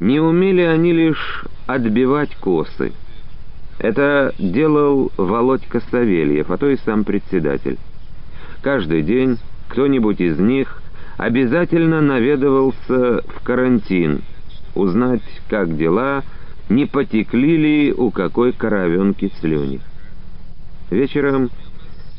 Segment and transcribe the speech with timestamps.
[0.00, 2.92] Не умели они лишь отбивать косы.
[3.78, 7.78] Это делал Володька Савельев, а то и сам председатель.
[8.62, 9.38] Каждый день
[9.68, 10.82] кто-нибудь из них
[11.16, 14.22] обязательно наведывался в карантин,
[14.74, 16.22] узнать, как дела,
[16.68, 19.80] не потекли ли у какой коровенки слюни.
[20.90, 21.50] Вечером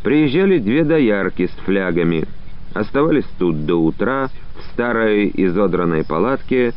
[0.04, 2.26] приезжали две доярки с флягами,
[2.74, 6.74] оставались тут до утра в старой изодранной палатке,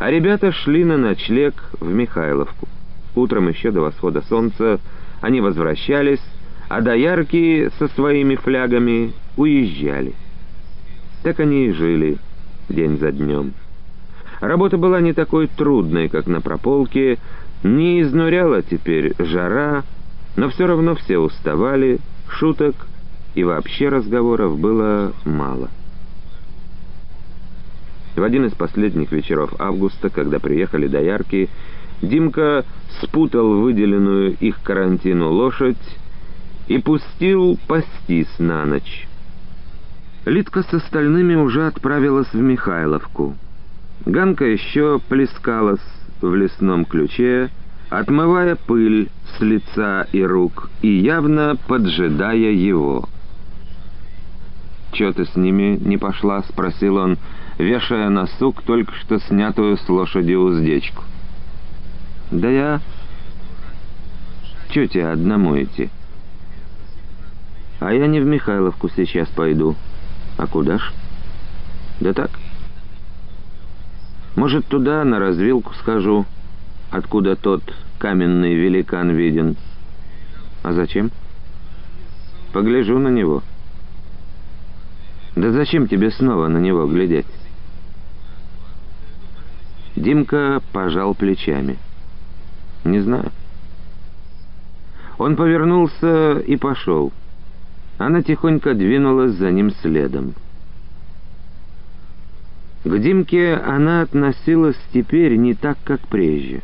[0.00, 2.66] а ребята шли на ночлег в Михайловку.
[3.14, 4.80] Утром еще до восхода солнца
[5.20, 6.22] они возвращались,
[6.70, 10.14] а доярки со своими флягами уезжали.
[11.22, 12.16] Так они и жили
[12.70, 13.52] день за днем.
[14.40, 17.18] Работа была не такой трудной, как на прополке,
[17.62, 19.84] не изнуряла теперь жара,
[20.34, 22.74] но все равно все уставали, шуток
[23.34, 25.68] и вообще разговоров было мало.
[28.20, 31.48] В один из последних вечеров августа, когда приехали доярки,
[32.02, 32.66] Димка
[33.00, 35.78] спутал выделенную их карантину лошадь
[36.68, 39.08] и пустил пастись на ночь.
[40.26, 43.36] Литка с остальными уже отправилась в Михайловку.
[44.04, 45.80] Ганка еще плескалась
[46.20, 47.48] в лесном ключе,
[47.88, 53.08] отмывая пыль с лица и рук и явно поджидая его.
[54.92, 57.16] «Че ты с ними не пошла?»— спросил он,
[57.60, 61.04] вешая на сук только что снятую с лошади уздечку.
[62.30, 62.80] «Да я...»
[64.70, 65.90] «Че тебе одному идти?»
[67.80, 69.76] «А я не в Михайловку сейчас пойду.
[70.38, 70.92] А куда ж?»
[72.00, 72.30] «Да так.
[74.36, 76.24] Может, туда, на развилку схожу,
[76.90, 77.62] откуда тот
[77.98, 79.56] каменный великан виден.
[80.62, 81.10] А зачем?
[82.52, 83.42] Погляжу на него».
[85.36, 87.26] «Да зачем тебе снова на него глядеть?»
[90.00, 91.78] Димка пожал плечами.
[92.84, 93.30] «Не знаю».
[95.18, 97.12] Он повернулся и пошел.
[97.98, 100.34] Она тихонько двинулась за ним следом.
[102.82, 106.62] К Димке она относилась теперь не так, как прежде.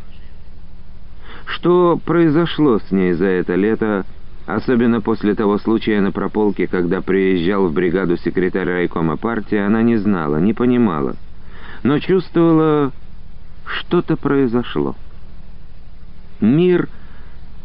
[1.45, 4.07] Что произошло с ней за это лето,
[4.47, 9.97] особенно после того случая на прополке, когда приезжал в бригаду секретарь райкома партии, она не
[9.97, 11.17] знала, не понимала,
[11.83, 12.93] но чувствовала,
[13.67, 14.95] что-то произошло.
[16.41, 16.89] Мир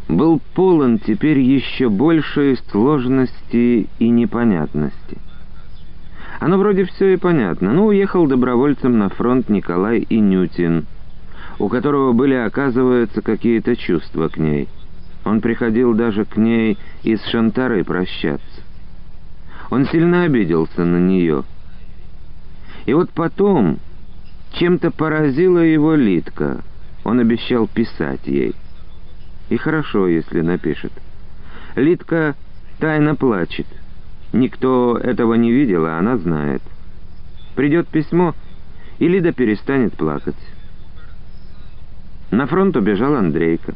[0.08, 5.18] был полон теперь еще большей сложности и непонятности.
[6.40, 7.72] Оно вроде все и понятно.
[7.72, 10.88] Ну, уехал добровольцем на фронт Николай Инютин,
[11.60, 14.68] у которого были, оказывается, какие-то чувства к ней.
[15.24, 18.62] Он приходил даже к ней из Шантары прощаться.
[19.70, 21.44] Он сильно обиделся на нее.
[22.86, 23.78] И вот потом
[24.54, 26.62] чем-то поразила его Литка.
[27.04, 28.54] Он обещал писать ей.
[29.50, 30.92] И хорошо, если напишет.
[31.76, 32.36] Литка
[32.80, 33.68] тайно плачет.
[34.34, 36.62] Никто этого не видел, а она знает.
[37.56, 38.34] Придет письмо,
[39.00, 40.38] и Лида перестанет плакать.
[42.30, 43.74] На фронт убежал Андрейка.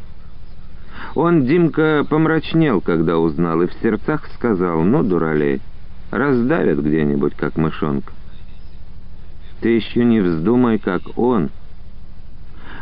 [1.13, 5.61] Он, Димка, помрачнел, когда узнал, и в сердцах сказал, ну, дуралей,
[6.11, 8.13] раздавят где-нибудь, как мышонка.
[9.65, 11.49] Ты еще не вздумай, как он.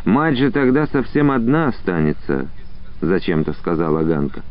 [0.03, 2.49] Мать же тогда совсем одна останется,—
[3.01, 4.41] зачем-то сказала Ганка.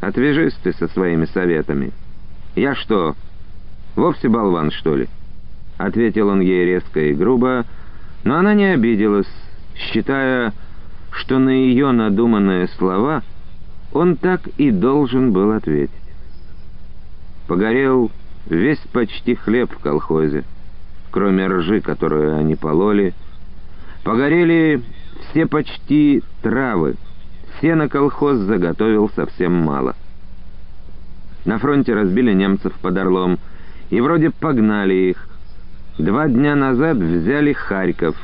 [0.00, 1.92] Отвяжись ты со своими советами.
[2.56, 3.14] «Я что,
[3.94, 5.08] вовсе болван, что ли?»
[5.78, 7.64] Ответил он ей резко и грубо,
[8.24, 9.32] но она не обиделась,
[9.76, 10.52] считая,
[11.12, 13.22] что на ее надуманные слова
[13.92, 15.94] он так и должен был ответить.
[17.46, 18.10] Погорел
[18.46, 20.42] весь почти хлеб в колхозе,
[21.12, 23.14] кроме ржи, которую они пололи.
[24.02, 24.82] Погорели
[25.30, 26.96] все почти травы,
[27.60, 29.94] сено колхоз заготовил совсем мало.
[31.44, 33.38] На фронте разбили немцев под Орлом
[33.90, 35.28] и вроде погнали их.
[35.98, 38.16] Два дня назад взяли Харьков.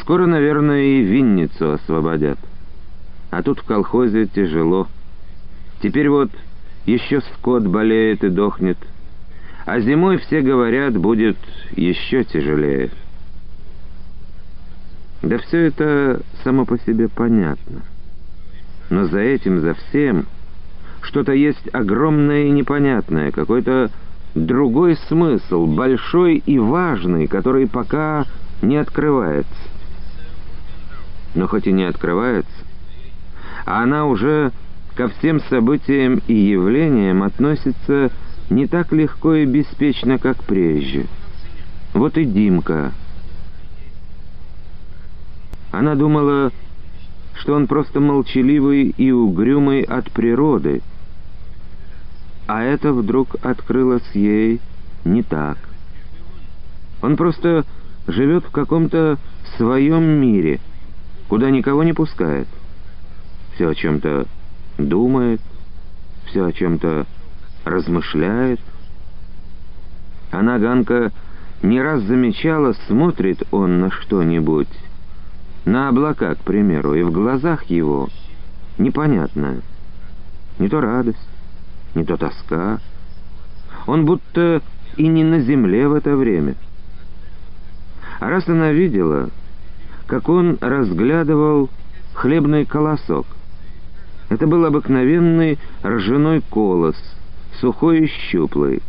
[0.00, 2.38] Скоро, наверное, и Винницу освободят.
[3.30, 4.86] А тут в колхозе тяжело.
[5.82, 6.30] Теперь вот
[6.86, 8.78] еще скот болеет и дохнет.
[9.64, 11.36] А зимой, все говорят, будет
[11.74, 12.90] еще тяжелее.
[15.22, 17.82] Да все это само по себе понятно.
[18.90, 20.26] Но за этим, за всем
[21.00, 23.90] что-то есть огромное и непонятное, какой-то
[24.34, 28.24] другой смысл, большой и важный, который пока
[28.62, 29.50] не открывается.
[31.34, 32.52] Но хоть и не открывается,
[33.64, 34.52] а она уже
[34.94, 38.10] ко всем событиям и явлениям относится
[38.50, 41.06] не так легко и беспечно, как прежде.
[41.92, 42.92] Вот и Димка.
[45.70, 46.52] Она думала,
[47.34, 50.82] что он просто молчаливый и угрюмый от природы,
[52.46, 54.60] а это вдруг открылось ей
[55.04, 55.58] не так.
[57.02, 57.64] Он просто
[58.06, 59.18] живет в каком-то
[59.56, 60.60] своем мире,
[61.28, 62.48] куда никого не пускает.
[63.54, 64.26] Все о чем-то
[64.78, 65.40] думает,
[66.26, 67.06] все о чем-то
[67.64, 68.60] размышляет.
[70.30, 71.12] Она, Ганка,
[71.62, 74.68] не раз замечала, смотрит он на что-нибудь,
[75.64, 78.08] на облака, к примеру, и в глазах его
[78.78, 79.60] непонятное.
[80.58, 81.28] Не то радость,
[81.94, 82.80] не то тоска.
[83.86, 84.62] Он будто
[84.96, 86.54] и не на земле в это время.
[88.20, 89.30] А раз она видела,
[90.06, 91.70] как он разглядывал
[92.14, 93.26] хлебный колосок,
[94.28, 96.96] это был обыкновенный ржаной колос,
[97.60, 98.82] сухой и щуплый.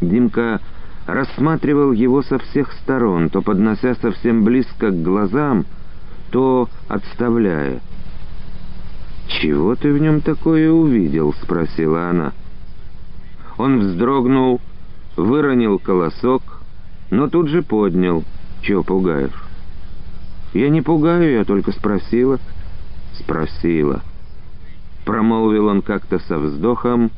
[0.00, 0.60] Димка
[1.06, 5.64] рассматривал его со всех сторон, то поднося совсем близко к глазам,
[6.30, 7.80] то отставляя.
[9.28, 12.32] «Чего ты в нем такое увидел?»— спросила она.
[13.56, 14.60] Он вздрогнул,
[15.16, 16.42] выронил колосок,
[17.10, 18.24] но тут же поднял.
[18.62, 19.44] «Чего пугаешь?»
[20.54, 22.38] «Я не пугаю, я только спросила».
[23.18, 24.02] «Спросила».
[25.04, 27.10] Промолвил он как-то со вздохом,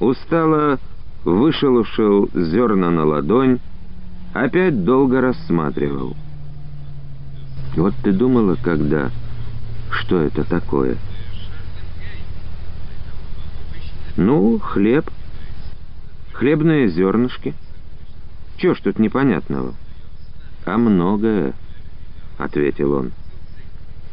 [0.00, 0.78] устало
[1.24, 3.60] вышелушил зерна на ладонь,
[4.32, 6.16] опять долго рассматривал.
[7.76, 9.10] «Вот ты думала, когда,
[9.90, 10.96] что это такое?»
[14.16, 15.08] «Ну, хлеб,
[16.32, 17.54] хлебные зернышки.
[18.56, 19.74] Чего ж тут непонятного?»
[20.64, 21.54] «А многое»,—
[22.38, 23.12] ответил он.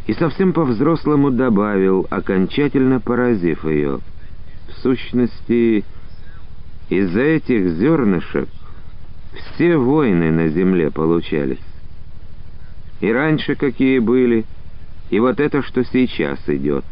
[0.06, 4.00] И совсем по-взрослому добавил, окончательно поразив ее.
[4.68, 5.84] «В сущности,
[6.90, 8.50] из-за этих зернышек
[9.34, 11.64] все войны на земле получались.
[13.02, 14.46] И раньше какие были,
[15.10, 16.86] и вот это, что сейчас идет».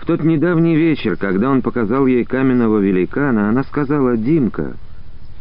[0.00, 4.76] В тот недавний вечер, когда он показал ей каменного великана, она сказала, «Димка,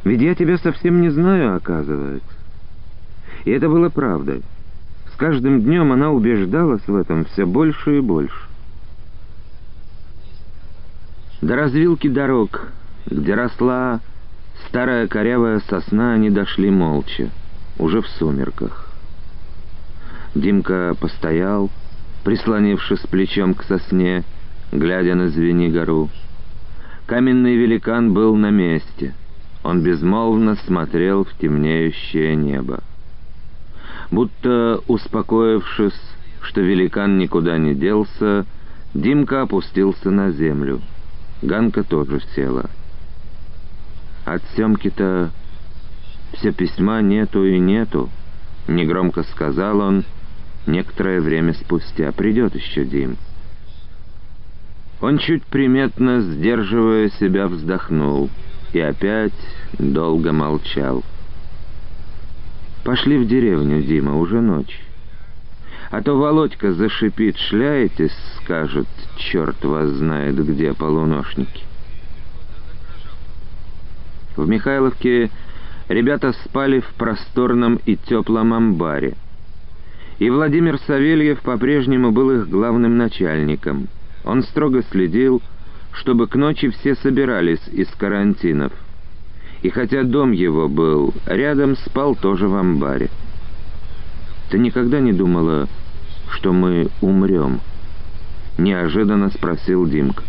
[0.03, 2.27] ведь я тебя совсем не знаю, оказывается».
[3.45, 4.41] И это было правдой.
[5.13, 8.48] С каждым днем она убеждалась в этом все больше и больше.
[11.41, 12.67] До развилки дорог,
[13.05, 14.01] где росла
[14.67, 17.29] старая корявая сосна, они дошли молча,
[17.77, 18.91] уже в сумерках.
[20.35, 21.69] Димка постоял,
[22.25, 24.25] прислонившись плечом к сосне,
[24.73, 26.09] глядя на Звенигору.
[27.05, 29.15] Каменный великан был на месте.
[29.63, 32.81] Он безмолвно смотрел в темнеющее небо.
[34.11, 35.99] Будто успокоившись,
[36.41, 38.45] что великан никуда не делся,
[38.93, 40.81] Димка опустился на землю.
[41.41, 42.69] Ганка тоже села.
[44.25, 45.31] От Семки-то
[46.33, 48.09] все письма нету и нету,—
[48.67, 50.03] негромко сказал он
[50.67, 52.11] некоторое время спустя.
[52.11, 53.17] Придет еще Дим.
[55.01, 58.29] Он чуть приметно, сдерживая себя, вздохнул
[58.73, 59.33] и опять
[59.77, 61.03] долго молчал.
[62.83, 64.79] «Пошли в деревню, Дима, уже ночь.
[65.91, 68.87] А то Володька зашипит, шляетесь, скажет,
[69.17, 71.63] черт вас знает где полуношники».
[74.35, 75.29] В Михайловке
[75.87, 79.15] ребята спали в просторном и теплом амбаре.
[80.19, 83.87] И Владимир Савельев по-прежнему был их главным начальником—
[84.29, 85.41] он строго следил,
[85.91, 88.71] чтобы к ночи все собирались из карантинов.
[89.61, 93.09] И хотя дом его был рядом, спал тоже в амбаре.
[94.49, 95.67] «Ты никогда не думала,
[96.31, 97.61] что мы умрем?»
[98.57, 100.23] Неожиданно спросил Димка.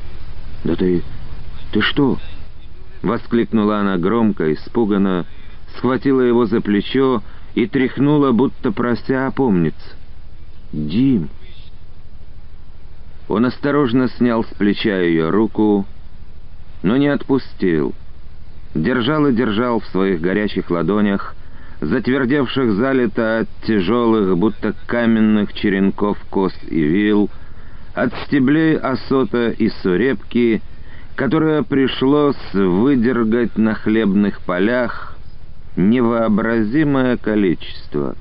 [0.64, 1.02] «Да ты...
[1.72, 2.18] ты что?»
[3.02, 5.26] Воскликнула она громко, испуганно,
[5.76, 7.22] схватила его за плечо
[7.54, 9.96] и тряхнула, будто прося опомниться.
[10.72, 11.28] «Дим!»
[13.28, 15.86] Он осторожно снял с плеча ее руку,
[16.82, 17.94] но не отпустил.
[18.74, 21.34] Держал и держал в своих горячих ладонях,
[21.80, 27.30] затвердевших залито от тяжелых, будто каменных черенков кос и вил,
[27.94, 30.62] от стеблей осота и сурепки,
[31.16, 35.16] которое пришлось выдергать на хлебных полях
[35.76, 38.16] невообразимое количество.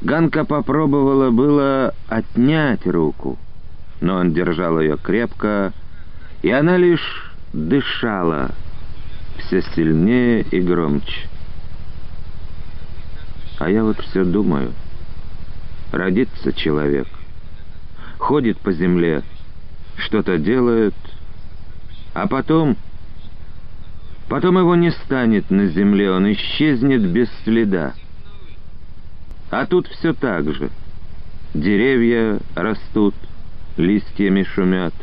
[0.00, 3.38] Ганка попробовала было отнять руку—
[4.02, 5.72] но он держал ее крепко,
[6.42, 8.50] и она лишь дышала
[9.38, 11.28] все сильнее и громче.
[13.62, 14.72] А я вот все думаю,
[15.92, 17.06] родится человек,
[18.18, 19.22] ходит по земле,
[19.98, 20.96] что-то делает,
[22.12, 22.76] а потом...
[24.28, 27.94] Потом его не станет на земле, он исчезнет без следа.
[29.52, 30.68] А тут все так же.
[31.54, 33.14] Деревья растут,
[33.76, 34.94] листьями шумят.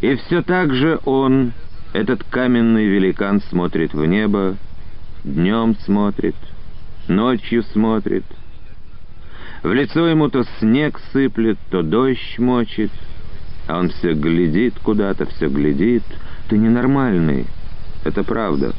[0.00, 1.54] И все так же он,
[1.92, 4.54] этот каменный великан, смотрит в небо,
[5.24, 6.36] днем смотрит,
[7.10, 8.24] ночью смотрит.
[9.62, 12.90] В лицо ему то снег сыплет, то дождь мочит,
[13.68, 16.04] а он все глядит куда-то, все глядит.
[16.48, 17.46] Ты ненормальный,
[18.04, 18.72] это правда.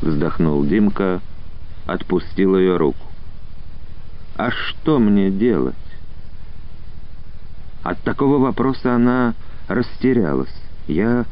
[0.00, 1.20] Вздохнул Димка,
[1.86, 3.06] отпустил ее руку.
[4.36, 5.74] «А что мне делать?»
[7.82, 9.34] От такого вопроса она
[9.66, 10.54] растерялась.
[10.86, 11.24] «Я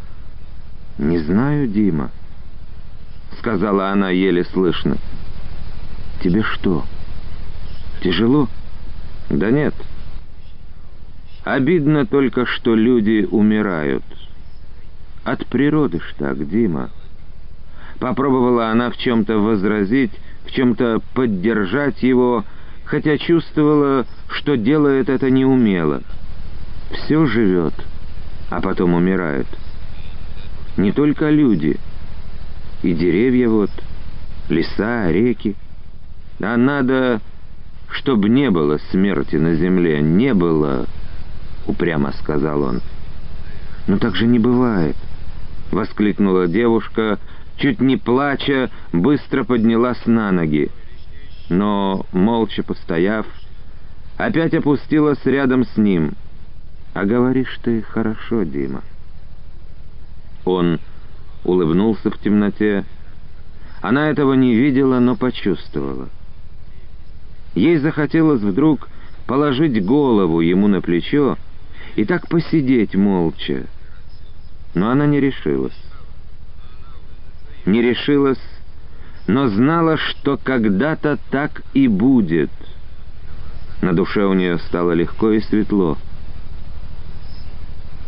[0.99, 2.11] не знаю, Дима»,—
[3.39, 4.97] сказала она еле слышно.
[6.23, 6.85] «Тебе что,
[8.03, 8.49] тяжело?»
[9.29, 9.75] «Да нет.
[11.45, 14.05] Обидно только, что люди умирают.
[15.25, 16.91] От природы ж так, Дима».
[17.99, 20.13] Попробовала она в чем-то возразить,
[20.45, 22.45] в чем-то поддержать его,
[22.85, 26.03] хотя чувствовала, что делает это неумело.
[26.93, 27.75] Все живет,
[28.51, 29.47] а потом умирает.
[30.77, 31.79] Не только люди,
[32.83, 33.71] и деревья вот,
[34.49, 35.57] леса, реки.
[36.41, 37.21] А надо,
[37.91, 40.87] чтобы не было смерти на земле, не было,
[41.67, 42.81] упрямо сказал он.
[43.87, 44.97] «Но так же не бывает»,—
[45.71, 47.19] воскликнула девушка,
[47.57, 50.71] чуть не плача, быстро поднялась на ноги
[51.49, 53.27] но, молча постояв,
[54.17, 56.15] опять опустилась рядом с ним.
[56.95, 58.83] «А говоришь ты хорошо, Дима».
[60.45, 60.81] Он
[61.45, 62.85] улыбнулся в темноте.
[63.83, 66.09] Она этого не видела, но почувствовала.
[67.57, 68.89] Ей захотелось вдруг
[69.27, 71.37] положить голову ему на плечо
[71.97, 73.67] и так посидеть молча.
[74.75, 75.77] Но она не решилась.
[77.65, 78.39] Не решилась
[79.27, 82.51] но знала, что когда-то так и будет.
[83.83, 85.99] На душе у нее стало легко и светло.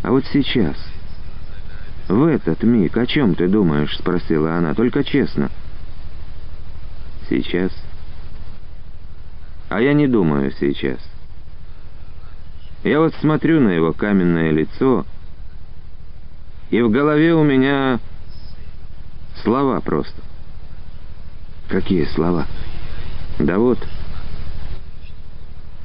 [0.03, 0.77] «А вот сейчас,
[2.09, 5.51] в этот миг, о чем ты думаешь?»— спросила она,— «только честно».
[7.29, 7.73] «Сейчас?»
[9.69, 10.99] «А я не думаю сейчас.
[12.85, 15.05] Я вот смотрю на его каменное лицо,
[16.71, 18.01] и в голове у меня
[19.43, 20.23] слова просто».
[21.69, 22.47] Какие слова?
[23.39, 23.79] Да вот.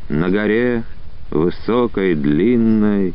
[0.07, 0.83] На горе
[1.29, 3.13] высокой, длинной,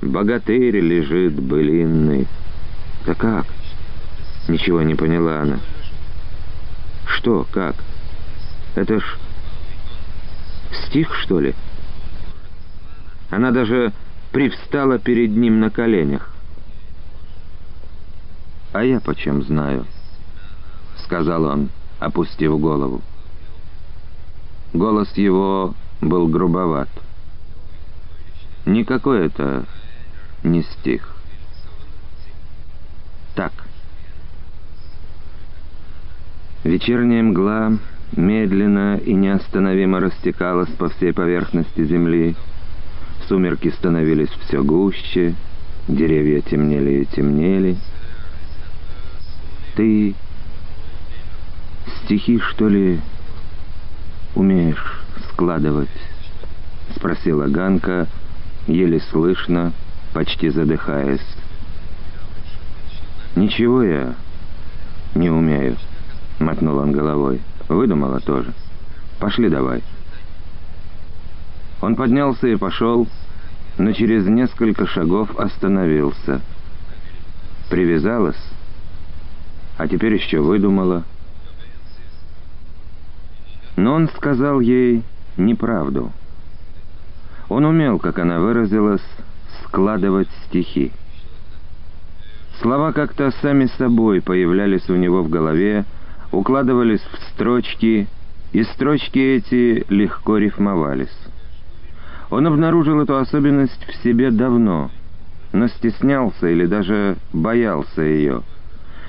[0.00, 2.26] Богатырь лежит былинный.
[3.04, 3.44] Да как?
[4.48, 5.60] Ничего не поняла она.
[7.06, 7.76] Что, как?
[8.76, 9.18] Это ж
[10.86, 11.54] стих, что ли?
[13.30, 13.92] Она даже
[14.32, 16.30] привстала перед ним на коленях.
[18.72, 19.86] А я почем знаю?—
[21.04, 23.02] сказал он опустив голову.
[24.72, 26.88] Голос его был грубоват.
[28.64, 29.66] Никакой это
[30.42, 31.14] не стих.
[33.34, 33.52] Так.
[36.64, 37.72] Вечерняя мгла
[38.16, 42.36] медленно и неостановимо растекалась по всей поверхности земли.
[43.28, 45.34] Сумерки становились все гуще,
[45.88, 47.76] деревья темнели и темнели.
[49.76, 50.14] Ты
[52.10, 53.00] «Стихи, что ли,
[54.34, 55.88] умеешь складывать?»—
[56.96, 58.08] спросила Ганка,
[58.66, 59.72] еле слышно,
[60.12, 61.24] почти задыхаясь.
[63.36, 64.14] «Ничего я
[65.14, 65.76] не умею»,—
[66.40, 67.40] мотнул он головой.
[67.70, 68.52] «Выдумала тоже.
[69.18, 69.82] Пошли давай».
[71.80, 73.08] Он поднялся и пошел,
[73.78, 76.42] но через несколько шагов остановился.
[77.70, 78.42] Привязалась,
[79.78, 81.04] а теперь еще выдумала—
[83.80, 85.02] но он сказал ей
[85.38, 86.12] неправду.
[87.48, 89.04] Он умел, как она выразилась,
[89.64, 90.92] складывать стихи.
[92.60, 95.86] Слова как-то сами собой появлялись у него в голове,
[96.32, 98.06] укладывались в строчки,
[98.52, 101.16] и строчки эти легко рифмовались.
[102.30, 104.90] Он обнаружил эту особенность в себе давно,
[105.52, 108.42] но стеснялся или даже боялся ее.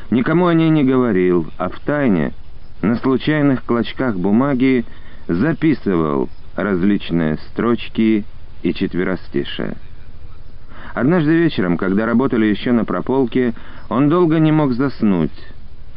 [0.09, 2.33] Никому о ней не говорил, а в тайне
[2.81, 4.85] на случайных клочках бумаги
[5.27, 8.25] записывал различные строчки
[8.63, 9.77] и четверостишие.
[10.93, 13.53] Однажды вечером, когда работали еще на прополке,
[13.89, 15.31] он долго не мог заснуть.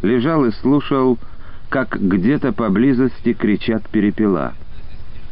[0.03, 1.19] Лежал и слушал,
[1.69, 4.55] как где-то поблизости кричат перепела.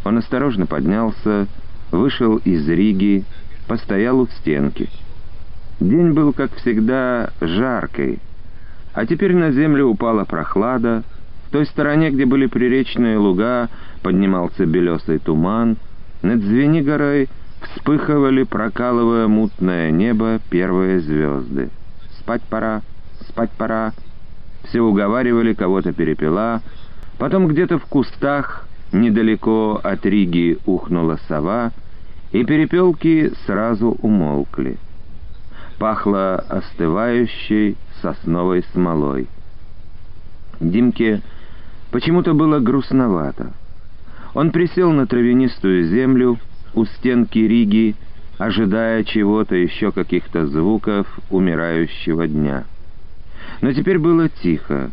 [0.05, 1.47] Он осторожно поднялся,
[1.91, 3.25] вышел из Риги,
[3.69, 4.89] постоял у стенки.
[5.79, 8.19] День был, как всегда, жаркий,
[8.95, 11.03] а теперь на землю упала прохлада,
[11.53, 13.69] той стороне, где были приречные луга,
[14.03, 15.77] поднимался белесый туман.
[16.23, 17.29] Над Звенигорой
[17.61, 21.69] вспыхивали, прокалывая мутное небо, первые звезды.
[22.19, 22.83] «Спать пора,
[23.29, 23.93] спать пора».
[24.65, 26.63] Все уговаривали, кого-то перепела.
[27.19, 31.73] Потом где-то в кустах, недалеко от Риги, ухнула сова,
[32.33, 34.79] и перепелки сразу умолкли.
[35.79, 39.29] Пахло остывающей сосновой смолой.
[40.61, 41.23] Димке
[41.91, 43.53] почему-то было грустновато.
[44.35, 46.39] Он присел на травянистую землю
[46.75, 47.95] у стенки Риги,
[48.39, 52.65] ожидая чего-то еще каких-то звуков умирающего дня.
[53.63, 54.91] Но теперь было тихо,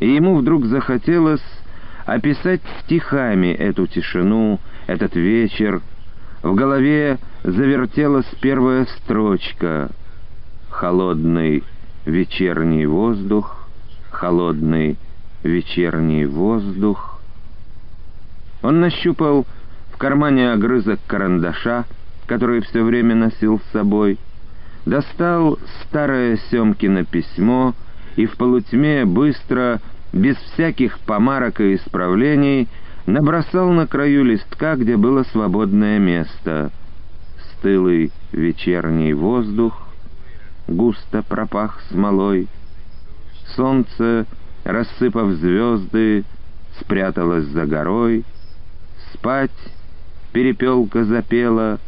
[0.00, 1.42] и ему вдруг захотелось
[2.04, 5.80] описать стихами эту тишину, этот вечер.
[6.42, 9.90] В голове завертелась первая строчка
[10.68, 11.64] «Холодный
[12.04, 13.66] вечерний воздух,
[14.10, 14.98] холодный
[15.42, 17.18] вечерний воздух».
[18.62, 19.46] Он нащупал
[19.90, 21.86] в кармане огрызок карандаша,
[22.26, 24.18] который все время носил с собой,
[24.84, 27.74] достал старое Семкино письмо
[28.16, 29.80] и в полутьме быстро,
[30.12, 32.68] без всяких помарок и исправлений,
[33.06, 36.70] набросал на краю листка, где было свободное место.
[37.52, 39.86] Стылый вечерний воздух,
[40.66, 42.48] густо пропах смолой.
[43.54, 44.26] Солнце,
[44.64, 46.24] рассыпав звезды,
[46.80, 48.24] спряталось за горой.
[49.12, 49.50] Спать
[50.32, 51.78] перепелка запела,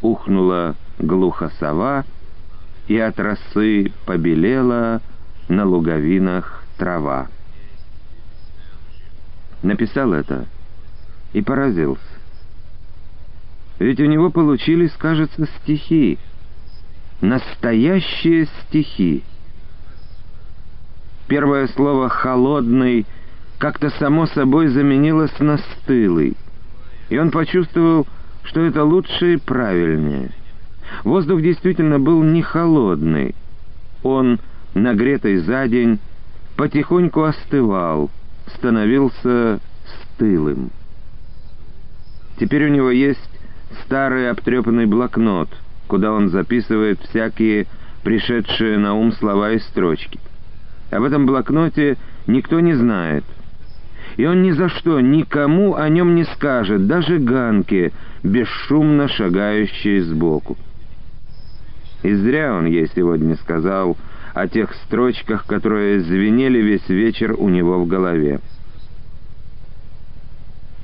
[0.00, 2.04] ухнула глухо сова,
[2.88, 5.00] и от росы побелела
[5.48, 7.28] на луговинах трава.
[9.62, 10.46] Написал это
[11.32, 12.02] и поразился.
[13.78, 16.18] Ведь у него получились, кажется, стихи.
[17.20, 19.24] Настоящие стихи.
[21.26, 23.06] Первое слово «холодный»
[23.58, 26.36] как-то само собой заменилось на «стылый»
[27.08, 28.06] и он почувствовал,
[28.44, 30.30] что это лучше и правильнее.
[31.04, 33.34] Воздух действительно был не холодный.
[34.02, 34.38] Он,
[34.74, 35.98] нагретый за день,
[36.56, 38.10] потихоньку остывал,
[38.54, 40.70] становился стылым.
[42.38, 43.30] Теперь у него есть
[43.84, 45.48] старый обтрепанный блокнот,
[45.86, 47.66] куда он записывает всякие
[48.02, 50.20] пришедшие на ум слова и строчки.
[50.90, 53.24] Об этом блокноте никто не знает—
[54.18, 57.92] и он ни за что никому о нем не скажет, даже Ганке,
[58.24, 60.56] бесшумно шагающей сбоку.
[62.02, 63.96] И зря он ей сегодня сказал
[64.40, 68.40] о тех строчках, которые звенели весь вечер у него в голове.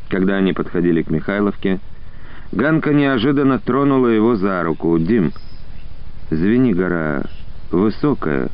[0.09, 1.79] Когда они подходили к Михайловке,
[2.51, 4.99] Ганка неожиданно тронула его за руку.
[4.99, 5.33] «Дим,
[6.31, 7.25] звени гора
[7.71, 8.49] высокая,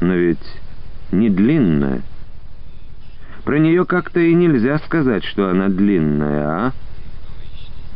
[0.00, 0.60] но ведь
[1.12, 2.02] не длинная».
[3.44, 6.72] Про нее как-то и нельзя сказать, что она длинная, а?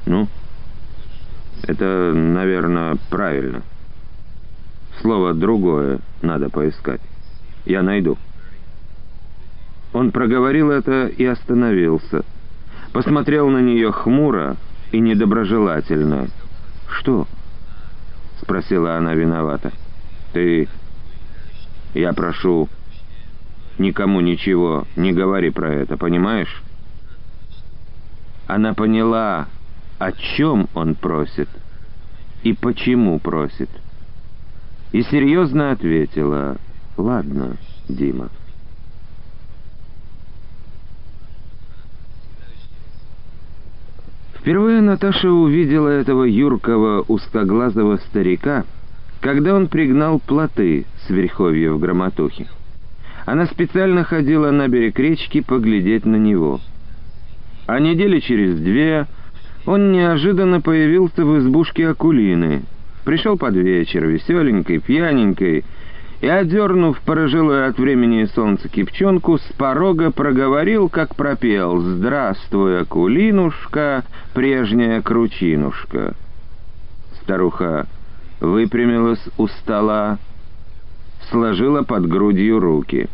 [0.06, 0.28] Ну,
[1.62, 3.62] это, наверное, правильно.
[5.00, 7.00] Слово другое надо поискать.
[7.64, 8.18] Я найду.
[9.92, 12.24] Он проговорил это и остановился.
[12.92, 14.56] Посмотрел на нее хмуро
[14.92, 16.28] и недоброжелательно.
[16.88, 17.26] «Что?»—
[18.42, 19.72] спросила она виновата.
[20.32, 20.68] «Ты...
[21.94, 22.68] Я прошу
[23.78, 26.62] Никому ничего не говори про это, понимаешь?
[28.46, 29.48] Она поняла,
[29.98, 31.48] о чем он просит
[32.42, 33.68] и почему просит.
[34.96, 36.56] И серьезно ответила,
[36.96, 38.30] «Ладно, Дима».
[44.36, 48.64] Впервые Наташа увидела этого юркого узкоглазого старика,
[49.20, 52.46] когда он пригнал плоты с верховья в Громотухе.
[53.26, 56.58] Она специально ходила на берег речки поглядеть на него.
[57.66, 59.06] А недели через две
[59.66, 62.62] он неожиданно появился в избушке Акулины.
[63.06, 65.64] Пришел под вечер, веселенькой, пьяненькой,
[66.20, 74.02] и, одернув порожилую от времени солнца кипчонку, с порога проговорил, как пропел «Здравствуй, Акулинушка,
[74.34, 76.16] прежняя кручинушка».
[77.22, 77.86] Старуха
[78.40, 80.18] выпрямилась у стола,
[81.30, 83.08] сложила под грудью руки.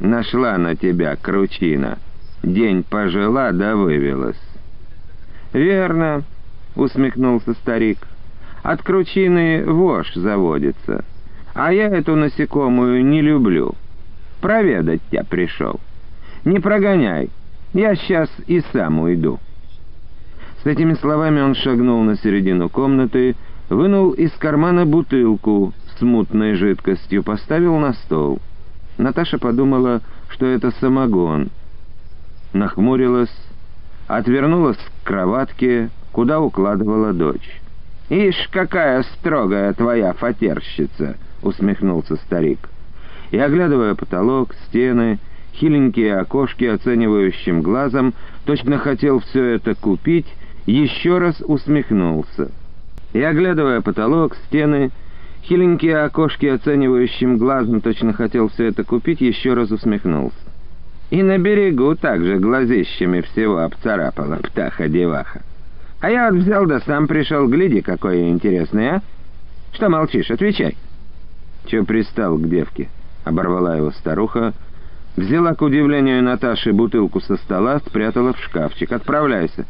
[0.00, 1.98] «Нашла на тебя кручина.
[2.42, 4.40] День пожила да вывелась».
[5.52, 6.22] «Верно»,—
[6.76, 7.98] усмехнулся старик.
[8.66, 11.04] «От кручины вошь заводится.
[11.54, 13.76] А я эту насекомую не люблю.
[14.40, 15.78] Проведать тебя пришел.
[16.44, 17.30] Не прогоняй,
[17.74, 19.38] я сейчас и сам уйду».
[20.64, 23.36] С этими словами он шагнул на середину комнаты,
[23.68, 28.40] вынул из кармана бутылку с мутной жидкостью, поставил на стол.
[28.98, 31.50] Наташа подумала, что это самогон.
[32.52, 33.30] Нахмурилась,
[34.08, 37.60] отвернулась к кроватке, куда укладывала дочь.
[38.08, 42.68] «Ишь, какая строгая твоя фатерщица!»— усмехнулся старик.
[43.32, 45.18] И, оглядывая потолок, стены,
[45.54, 48.14] хиленькие окошки оценивающим глазом,
[48.44, 50.26] точно хотел все это купить,
[50.66, 52.52] еще раз усмехнулся.
[53.12, 54.92] И, оглядывая потолок, стены,
[55.42, 60.36] хиленькие окошки оценивающим глазом, точно хотел все это купить, еще раз усмехнулся.
[61.10, 65.42] И на берегу также глазищами всего обцарапала птаха-деваха.
[66.00, 69.02] А я вот взял да сам пришел, гляди, какой интересный, а?
[69.72, 70.76] Что молчишь, отвечай.
[71.66, 72.88] Че пристал к девке?
[73.24, 74.52] Оборвала его старуха,
[75.16, 78.92] взяла к удивлению Наташи бутылку со стола, спрятала в шкафчик.
[78.92, 79.66] Отправляйся.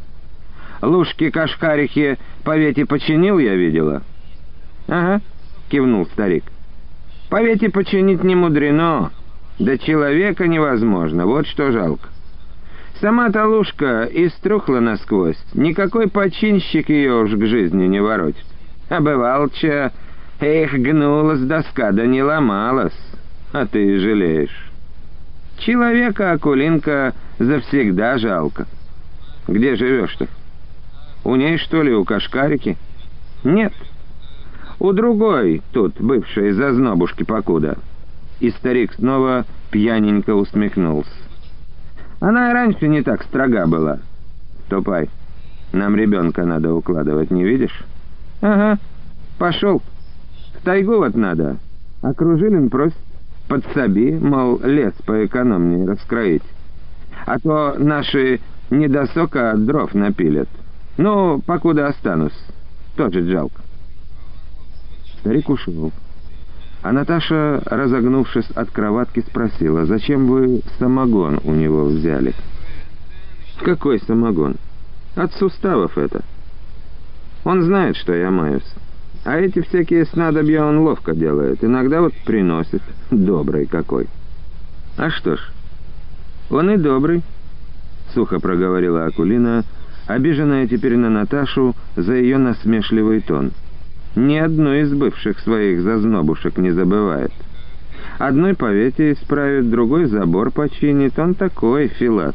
[0.83, 4.03] Лужки-кашкарихи повете починил, я видела.
[4.89, 5.23] Ага,
[5.71, 6.45] кивнул старик.
[7.31, 9.11] Повете починить не мудрено.
[9.59, 12.09] Да человека невозможно, вот что жалко.
[13.01, 15.37] Сама Талушка иструхла насквозь.
[15.53, 18.45] Никакой починщик ее уж к жизни не воротит.
[18.89, 19.93] А бывалча,
[20.41, 22.97] эх, гнулась доска, да не ломалась.
[23.53, 24.71] А ты жалеешь.
[25.59, 28.67] Человека, Акулинка, завсегда жалко.
[29.47, 30.27] Где живешь-то?
[31.23, 32.79] У ней, что ли, у Кашкарики?
[33.45, 33.75] Нет.
[34.79, 37.77] У другой тут, бывшей зазнобушки покуда.
[38.41, 41.26] И старик снова пьяненько усмехнулся.
[42.27, 44.01] Она и раньше не так строга была.
[44.67, 45.09] Ступай.
[45.71, 47.85] Нам ребенка надо укладывать, не видишь?
[48.41, 48.81] Ага.
[49.39, 49.81] Пошел.
[50.59, 51.59] В тайгу вот надо.
[52.03, 52.99] А Кружилин просит
[53.47, 56.43] подсоби, мол, лес поэкономнее раскроить.
[57.27, 60.49] А то наши недосока дров напилят.
[60.97, 62.37] Ну, покуда останусь.
[62.97, 63.63] Тоже жалко.
[65.21, 65.93] Старик ушел.
[66.87, 72.33] А Наташа, разогнувшись от кроватки, спросила, «Зачем вы самогон у него взяли?»
[73.61, 74.55] «Какой самогон?»
[75.17, 76.23] «От суставов это.
[77.43, 78.73] Он знает, что я маюсь.
[79.25, 81.65] А эти всякие снадобья он ловко делает.
[81.65, 82.83] Иногда вот приносит.
[83.11, 84.07] Добрый какой».
[84.97, 85.41] «А что ж,
[86.51, 87.25] он и добрый»,—
[88.15, 89.65] сухо проговорила Акулина,
[90.07, 93.51] обиженная теперь на Наташу за ее насмешливый тон.—
[94.17, 97.33] ни одной из бывших своих зазнобушек не забывает.
[98.19, 101.19] Одной повете исправит, другой забор починит.
[101.19, 102.35] Он такой, Филат.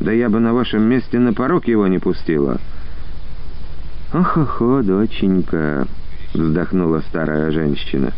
[0.00, 2.60] Да я бы на вашем месте на порог его не пустила.
[4.12, 5.88] «Ох-охо, доченька!»—
[6.34, 8.12] вздохнула старая женщина.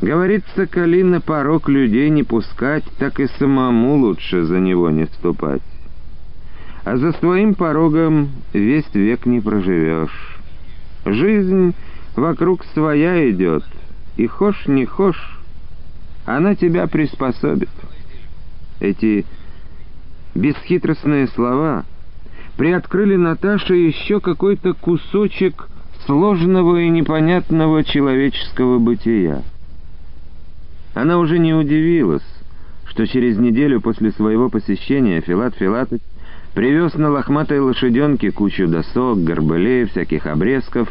[0.00, 5.62] «Говорится, коли на порог людей не пускать, так и самому лучше за него не ступать.
[6.84, 10.29] А за своим порогом весь век не проживешь».
[11.04, 11.74] Жизнь
[12.16, 13.64] вокруг своя идет,
[14.16, 15.38] и хошь не хошь,
[16.26, 17.70] она тебя приспособит.
[18.80, 19.24] Эти
[20.34, 21.84] бесхитростные слова
[22.56, 25.68] приоткрыли Наташе еще какой-то кусочек
[26.06, 29.42] сложного и непонятного человеческого бытия.
[30.94, 32.26] Она уже не удивилась,
[32.86, 36.02] что через неделю после своего посещения Филат Филатович
[36.54, 40.88] привез на лохматой лошаденке кучу досок, горбылей, всяких обрезков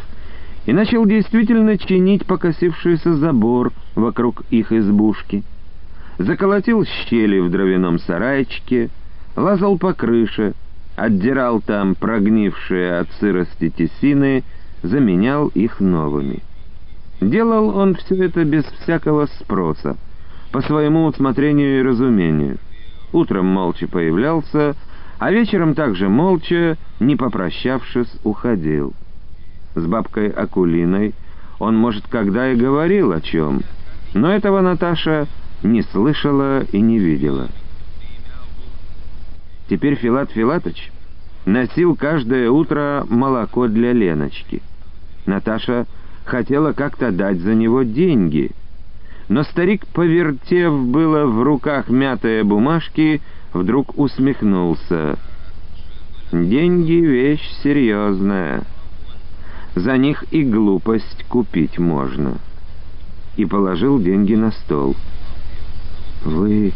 [0.66, 5.44] и начал действительно чинить покосившийся забор вокруг их избушки.
[6.18, 8.90] Заколотил щели в дровяном сарайчике,
[9.36, 10.54] лазал по крыше,
[10.96, 14.44] отдирал там прогнившие от сырости тесины,
[14.84, 16.44] заменял их новыми.
[17.22, 19.98] Делал он все это без всякого спроса,
[20.52, 22.58] по своему усмотрению и разумению.
[23.12, 24.76] Утром молча появлялся,
[25.20, 28.94] а вечером также молча, не попрощавшись, уходил.
[29.76, 31.14] С бабкой Акулиной
[31.60, 33.62] он, может, когда и говорил о чем,
[34.14, 35.28] но этого Наташа
[35.62, 37.50] не слышала и не видела.
[39.70, 40.90] Теперь Филат Филатыч
[41.46, 44.62] носил каждое утро молоко для Леночки.
[45.26, 45.86] Наташа
[46.24, 48.52] хотела как-то дать за него деньги,
[49.28, 53.22] но старик, повертев было в руках мятые бумажки,
[53.54, 55.18] вдруг усмехнулся.
[56.32, 58.64] «Деньги— вещь серьезная.
[59.76, 62.38] За них и глупость купить можно».
[63.38, 64.96] И положил деньги на стол.
[66.24, 66.74] «Вы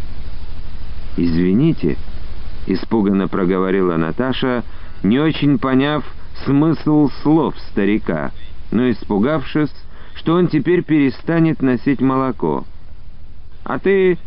[1.17, 1.97] извините?»—
[2.67, 4.63] испуганно проговорила Наташа,
[5.03, 6.03] не очень поняв
[6.45, 8.31] смысл слов старика,
[8.71, 9.73] но испугавшись,
[10.15, 12.63] что он теперь перестанет носить молоко.
[13.65, 14.17] «А ты,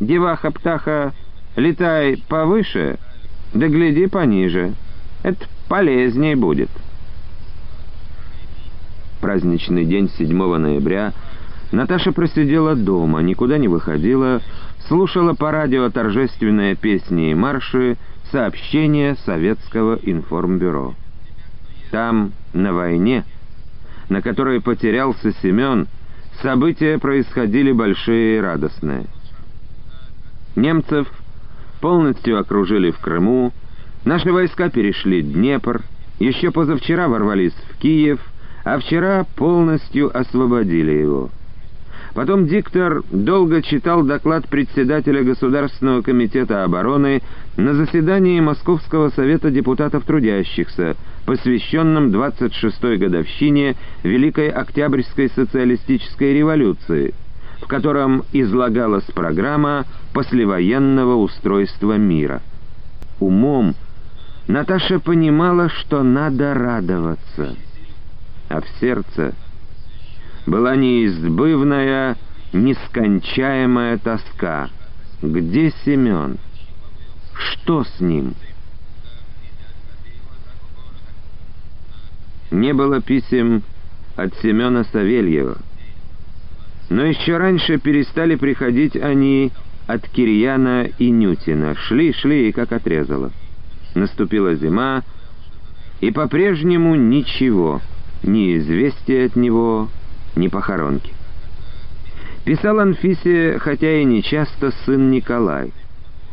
[0.00, 1.14] деваха-птаха,
[1.56, 2.98] Летай повыше,
[3.52, 4.74] да гляди пониже.
[5.22, 6.70] Это полезней будет.
[9.20, 11.12] Праздничный день 7 ноября
[11.72, 14.40] Наташа просидела дома, никуда не выходила,
[14.86, 17.96] слушала по радио торжественные песни и марши,
[18.30, 20.94] сообщения Советского информбюро.
[21.90, 23.24] Там, на войне,
[24.08, 25.88] на которой потерялся Семен,
[26.42, 29.06] события происходили большие и радостные.
[30.56, 31.08] Немцев
[31.80, 33.52] полностью окружили в Крыму,
[34.04, 35.82] наши войска перешли Днепр,
[36.18, 38.20] еще позавчера ворвались в Киев,
[38.64, 41.30] а вчера полностью освободили его.
[42.14, 47.22] Потом диктор долго читал доклад председателя Государственного комитета обороны
[47.56, 57.14] на заседании Московского совета депутатов трудящихся, посвященном 26-й годовщине Великой Октябрьской социалистической революции,
[57.60, 62.42] в котором излагалась программа послевоенного устройства мира.
[63.20, 63.74] Умом
[64.46, 67.56] Наташа понимала, что надо радоваться,
[68.48, 69.34] а в сердце—
[70.48, 72.16] была неизбывная,
[72.52, 74.70] нескончаемая тоска.
[75.22, 76.38] Где Семен?
[77.34, 78.34] Что с ним?
[82.50, 83.62] Не было писем
[84.16, 85.58] от Семена Савельева.
[86.90, 89.52] Но еще раньше перестали приходить они
[89.86, 91.74] от Кирьяна и Нютина.
[91.74, 93.32] Шли, шли и как отрезало.
[93.94, 95.02] Наступила зима,
[96.00, 97.80] и по-прежнему ничего,
[98.22, 99.88] ни известия от него,
[100.36, 101.12] ни похоронки.
[102.44, 105.72] Писал Анфисе, хотя и не часто, сын Николай.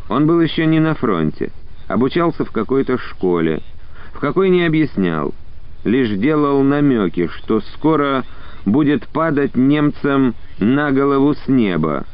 [0.07, 1.51] Он был еще не на фронте,
[1.87, 3.61] обучался в какой-то школе,
[4.13, 5.33] в какой не объяснял,
[5.83, 8.23] лишь делал намеки, что скоро
[8.65, 12.05] будет падать немцам на голову с неба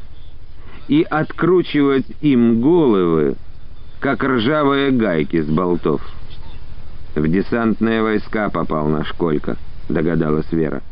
[0.88, 3.36] и откручивать им головы,
[4.00, 6.02] как ржавые гайки с болтов.
[7.14, 9.56] «В десантные войска попал наш Колька»,—
[9.88, 10.82] догадалась Вера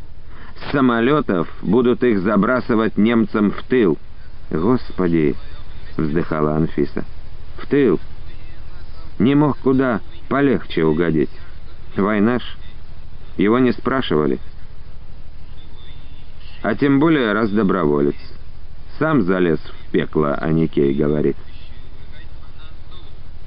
[0.71, 3.99] самолетов будут их забрасывать немцам в тыл.
[4.51, 5.35] «Господи!»—
[5.97, 7.05] вздыхала Анфиса.
[7.57, 7.99] «В тыл!
[9.19, 11.31] Не мог куда полегче угодить.
[11.97, 12.43] Война ж.
[13.37, 14.39] Его не спрашивали.
[16.63, 18.17] А тем более раз доброволец.
[18.99, 21.37] Сам залез в пекло, а не Кей говорит».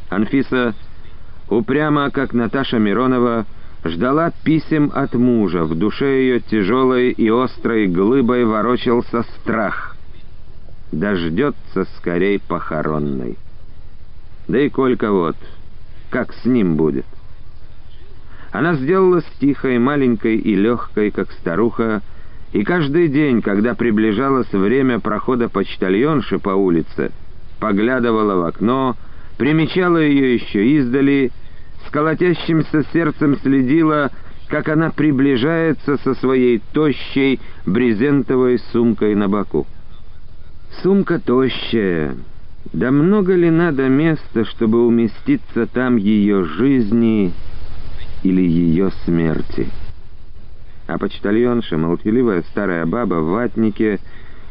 [0.10, 0.76] Анфиса,
[1.50, 3.46] упрямо, как Наташа Миронова,
[3.84, 9.96] ждала писем от мужа, в душе ее тяжелой и острой глыбой ворочался страх.
[10.92, 13.38] Дождется скорей похоронной.
[14.48, 15.38] Да и Колька вот,
[16.10, 17.06] как с ним будет?
[18.52, 22.02] Она сделалась тихой, маленькой и легкой, как старуха,
[22.54, 27.12] и каждый день, когда приближалось время прохода почтальонши по улице,
[27.60, 28.96] поглядывала в окно,
[29.38, 31.32] примечала ее еще издали
[31.86, 34.12] с колотящимся сердцем следила,
[34.50, 39.66] как она приближается со своей тощей брезентовой сумкой на боку.
[40.84, 42.16] Сумка тощая.
[42.72, 47.34] Да много ли надо места, чтобы уместиться там ее жизни
[48.22, 49.70] или ее смерти?
[50.94, 54.00] А почтальонша, молчаливая старая баба в ватнике,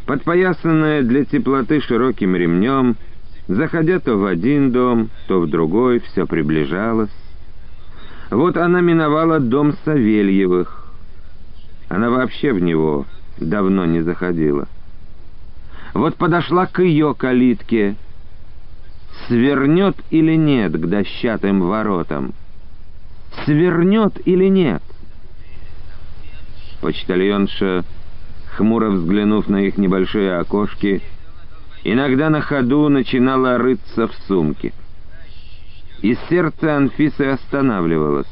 [0.07, 2.97] подпоясанная для теплоты широким ремнем,
[3.47, 7.13] заходя то в один дом, то в другой, все приближалась,
[8.29, 10.93] вот она миновала дом Савельевых.
[11.89, 13.07] Она вообще в него
[13.39, 14.67] давно не заходила.
[15.95, 17.95] Вот подошла к ее калитке.
[19.29, 22.35] Свернет или нет к дощатым воротам?
[23.45, 24.83] Свернет или нет?
[26.83, 27.85] Почтальонша,
[28.57, 31.01] хмуро взглянув на их небольшие окошки,
[31.83, 34.73] иногда на ходу начинала рыться в сумке
[36.03, 38.27] и сердце Анфисы останавливалось.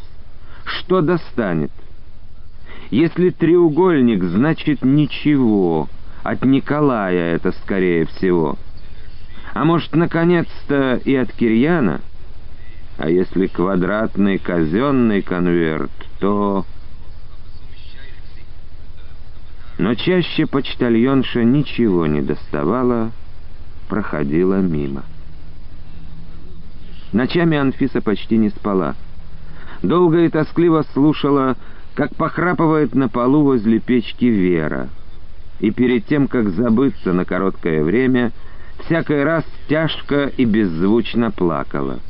[0.65, 1.71] Что достанет?
[2.91, 5.89] Если треугольник, значит ничего.
[6.23, 8.59] От Николая это скорее всего.
[9.55, 12.01] А может, наконец-то и от Кирьяна?
[12.99, 16.67] А если квадратный казенный конверт, то...
[19.81, 23.12] Но чаще почтальонша ничего не доставала,
[23.88, 25.05] проходила мимо.
[27.14, 28.95] Ночами Анфиса почти не спала.
[29.83, 31.57] Долго и тоскливо слушала,
[31.95, 34.90] как похрапывает на полу возле печки Вера.
[35.61, 38.33] И перед тем, как забыться на короткое время,
[38.85, 42.01] всякий раз тяжко и беззвучно плакала.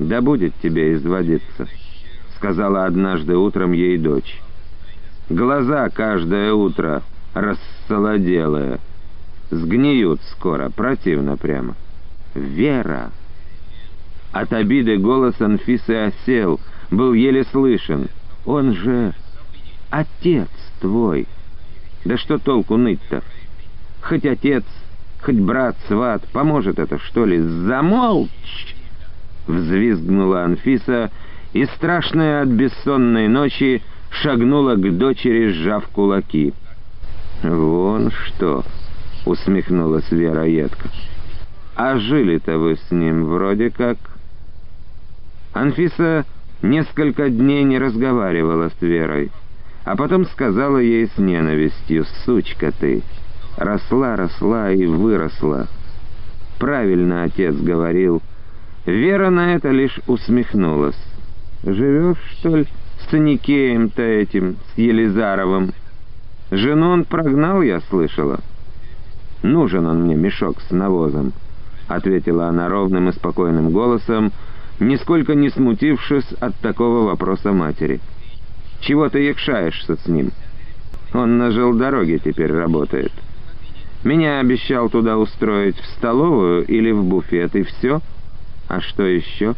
[0.00, 1.68] «Да будет тебе изводиться»,—
[2.36, 4.40] сказала однажды утром ей дочь.
[5.28, 7.02] «Глаза каждое утро
[7.34, 8.78] рассолоделые,
[9.50, 11.74] сгниют скоро, противно прямо».
[12.34, 13.10] «Вера!»
[14.32, 16.60] От обиды голос Анфисы осел,
[16.90, 18.08] был еле слышен.
[18.44, 19.14] «Он же
[19.90, 20.48] отец
[20.80, 21.26] твой,
[22.04, 23.22] Да что толку ныть-то?
[24.02, 24.64] Хоть отец,
[25.22, 27.38] хоть брат, сват, поможет это, что ли?
[27.38, 28.74] Замолчь!
[29.46, 31.10] Взвизгнула Анфиса
[31.52, 33.82] и, страшная от бессонной ночи,
[34.22, 36.52] шагнула к дочери, сжав кулаки.
[37.42, 38.64] «Вон что!»—
[39.26, 40.88] усмехнулась Вера едко.
[41.76, 43.98] «А жили-то вы с ним вроде как...»
[45.52, 46.24] Анфиса
[46.62, 49.30] несколько дней не разговаривала с Верой,
[49.84, 53.02] а потом сказала ей с ненавистью, «Сучка ты!
[53.56, 55.68] Росла, росла и выросла!»
[56.58, 58.22] Правильно отец говорил.
[58.86, 60.98] Вера на это лишь усмехнулась.
[61.64, 62.66] «Живешь, что ли,
[63.08, 65.72] с Аникеем-то этим, с Елизаровым?»
[66.50, 68.40] Жену он прогнал, я слышала.
[69.42, 71.32] Нужен он мне мешок с навозом,—
[71.88, 74.32] ответила она ровным и спокойным голосом,
[74.80, 78.00] нисколько не смутившись от такого вопроса матери.
[78.80, 80.30] «Чего ты якшаешься с ним?
[81.12, 83.12] Он на желдороге теперь работает.
[84.02, 88.00] Меня обещал туда устроить в столовую или в буфет, и все.
[88.68, 89.54] А что еще?»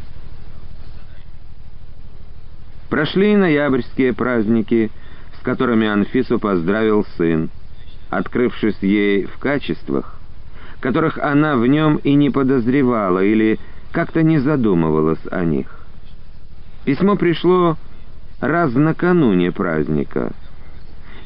[2.89, 4.91] Прошли ноябрьские праздники—
[5.47, 7.51] которыми Анфису поздравил сын,
[8.11, 10.19] открывшись ей в качествах,
[10.81, 13.61] которых она в нем и не подозревала или
[13.93, 15.69] как-то не задумывалась о них.
[16.85, 17.77] Письмо пришло
[18.41, 20.33] раз накануне праздника.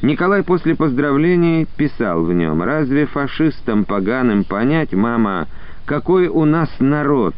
[0.03, 5.47] Николай после поздравлений писал в нем, «Разве фашистам поганым понять, мама,
[5.85, 7.33] какой у нас народ,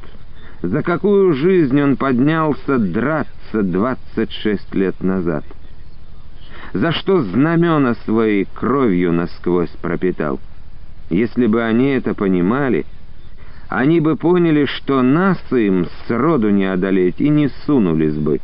[0.64, 5.46] за какую жизнь он поднялся драться 26 лет назад?»
[6.74, 10.40] за что знамена свои кровью насквозь пропитал.
[11.10, 12.86] Если бы они это понимали,
[13.70, 18.40] они бы поняли, что нас им сроду не одолеть и не сунулись бы.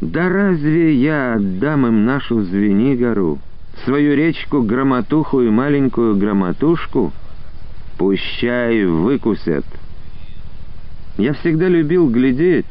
[0.00, 3.38] Да разве я отдам им нашу Звенигору,
[3.84, 7.12] свою речку Громотуху и маленькую Громотушку?
[7.98, 9.64] Пущай выкусят.
[11.18, 12.66] Я всегда любил глядеть,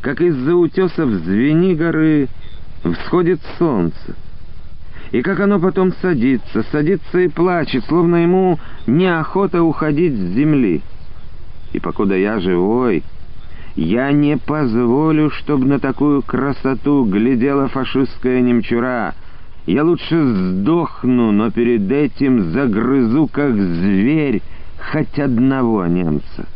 [0.00, 2.28] как из-за утесов Звенигоры
[2.82, 4.16] всходит солнце.
[5.12, 10.82] И как оно потом садится, садится и плачет, словно ему неохота уходить с земли.
[11.72, 13.04] И покуда я живой,
[13.76, 19.14] я не позволю, чтобы на такую красоту глядела фашистская немчура.
[19.66, 24.42] Я лучше сдохну, но перед этим загрызу, как зверь,
[24.92, 26.46] хоть одного немца.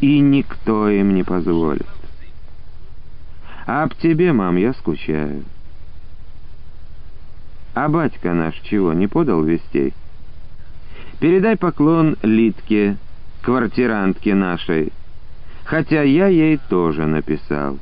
[0.00, 1.86] И никто им не позволит.
[3.66, 5.44] Об тебе, мам, я скучаю.
[7.74, 9.92] А батька наш чего, не подал вестей?
[11.20, 12.96] Передай поклон Литке,
[13.42, 14.92] квартирантке нашей,
[15.64, 17.78] хотя я ей тоже написал.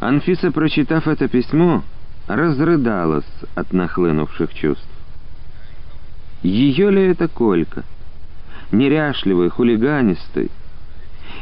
[0.00, 1.82] Анфиса, прочитав это письмо,
[2.26, 4.88] разрыдалась от нахлынувших чувств.
[6.42, 7.84] Ее ли это Колька?
[8.74, 10.50] Неряшливый, хулиганистый.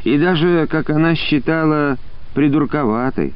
[0.05, 1.99] И даже, как она считала,
[2.35, 3.35] придурковатый.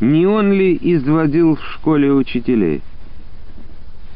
[0.00, 2.82] Не он ли изводил в школе учителей?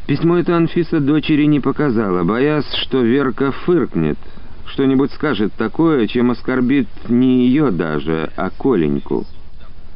[0.06, 4.18] Письмо это Анфиса дочери не показала, боясь, что Верка фыркнет,
[4.66, 9.24] что-нибудь скажет такое, чем оскорбит не ее даже, а Коленьку.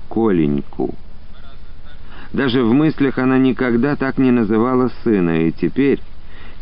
[0.08, 0.94] Коленьку.
[2.32, 6.00] Даже в мыслях она никогда так не называла сына, и теперь,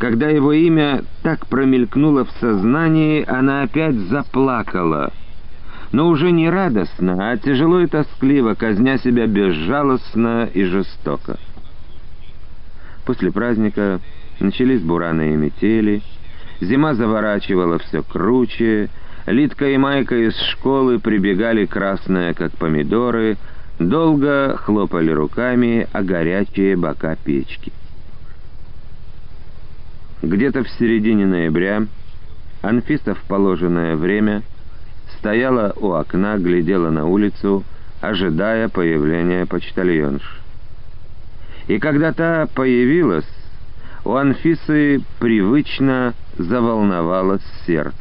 [0.03, 5.13] когда его имя так промелькнуло в сознании, она опять заплакала—
[5.93, 11.39] но уже не радостно, а тяжело и тоскливо, казня себя безжалостно и жестоко.
[13.05, 14.01] После праздника
[14.41, 16.03] начались бураны и метели,
[16.61, 18.89] зима заворачивала все круче,
[19.27, 23.37] Литка и Майка из школы прибегали красные, как помидоры,
[23.79, 27.71] долго хлопали руками о горячие бока печки.
[30.23, 31.87] Где-то в середине ноября
[32.63, 34.43] Анфиса в положенное время
[35.19, 37.65] стояла у окна, глядела на улицу,
[38.01, 40.23] ожидая появления почтальонш.
[41.67, 43.29] И когда та появилась,
[44.05, 47.97] у Анфисы привычно заволновалось сердце.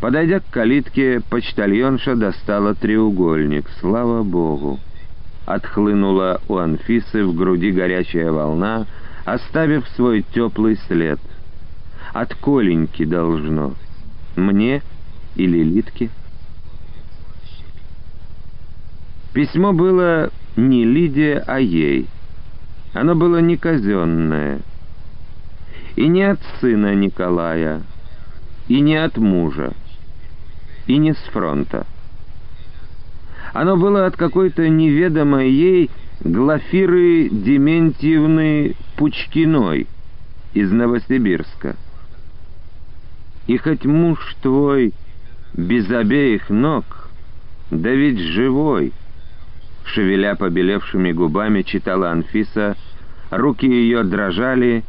[0.00, 3.66] Подойдя к калитке, почтальонша достала треугольник.
[3.80, 4.78] Слава Богу!
[5.44, 8.86] Отхлынула у Анфисы в груди горячая волна,
[9.32, 11.20] оставив свой теплый след.
[12.12, 13.74] От Коленьки должно.
[14.36, 14.82] Мне—
[15.38, 16.10] или Литке.
[19.32, 22.08] Письмо было не Лиде, а ей.
[22.92, 24.60] Оно было не казенное.
[25.94, 27.82] И не от сына Николая,
[28.68, 29.72] и не от мужа,
[30.86, 31.86] и не с фронта.
[33.52, 35.90] Оно было от какой-то неведомой ей
[36.20, 39.86] Глафиры Дементьевны Пучкиной
[40.52, 41.76] из Новосибирска.
[43.46, 44.92] И хоть муж твой
[45.54, 47.08] без обеих ног,
[47.70, 48.92] да ведь живой,
[49.84, 52.76] шевеля побелевшими губами, читала Анфиса,
[53.30, 54.82] руки ее дрожали,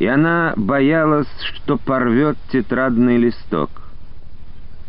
[0.00, 3.70] и она боялась, что порвет тетрадный листок.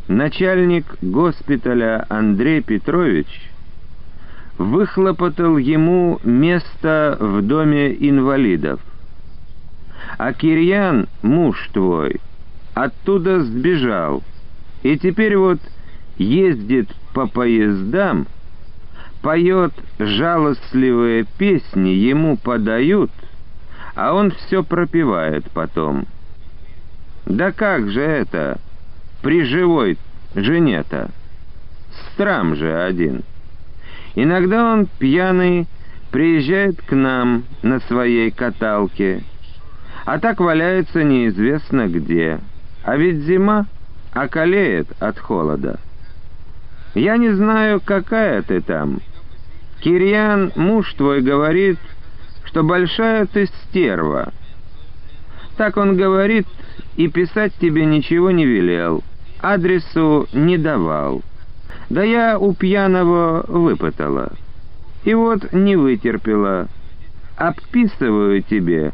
[0.07, 3.48] Начальник госпиталя Андрей Петрович
[4.59, 8.81] выхлопотал ему место в доме инвалидов.
[10.17, 12.19] А Кирьян, муж твой,
[12.73, 14.21] оттуда сбежал,
[14.83, 15.59] и теперь вот
[16.17, 18.27] ездит по поездам,
[19.21, 23.11] поет жалостливые песни, ему подают,
[23.95, 26.05] а он все пропевает потом.
[27.25, 28.59] Да как же это
[29.21, 29.97] при живой
[30.35, 31.11] жене-то?
[32.13, 33.23] Страм же один.
[34.15, 35.67] Иногда он пьяный
[36.11, 39.23] приезжает к нам на своей каталке,
[40.05, 42.39] а так валяется неизвестно где.
[42.83, 43.67] А ведь зима
[44.13, 45.79] околеет от холода.
[46.95, 49.01] Я не знаю, какая ты там.
[49.81, 51.77] Кирьян, муж твой, говорит,
[52.45, 54.33] что большая ты стерва.
[55.57, 56.47] Так он говорит
[56.95, 59.03] и писать тебе ничего не велел,
[59.41, 61.21] адресу не давал.
[61.89, 64.31] Да я у пьяного выпытала.
[65.03, 66.67] И вот не вытерпела.
[67.35, 68.93] Обписываю тебе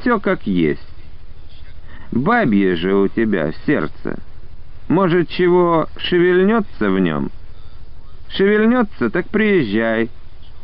[0.00, 0.86] все как есть.
[2.10, 4.18] Бабье же у тебя сердце.
[4.88, 7.30] Может, чего шевельнется в нем?
[8.28, 10.10] Шевельнется, так приезжай.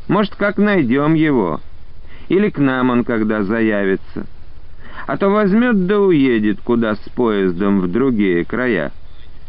[0.09, 1.61] Может, как найдем его.
[2.29, 4.27] Или к нам он когда заявится.
[5.07, 8.93] А то возьмет да уедет куда с поездом в другие края.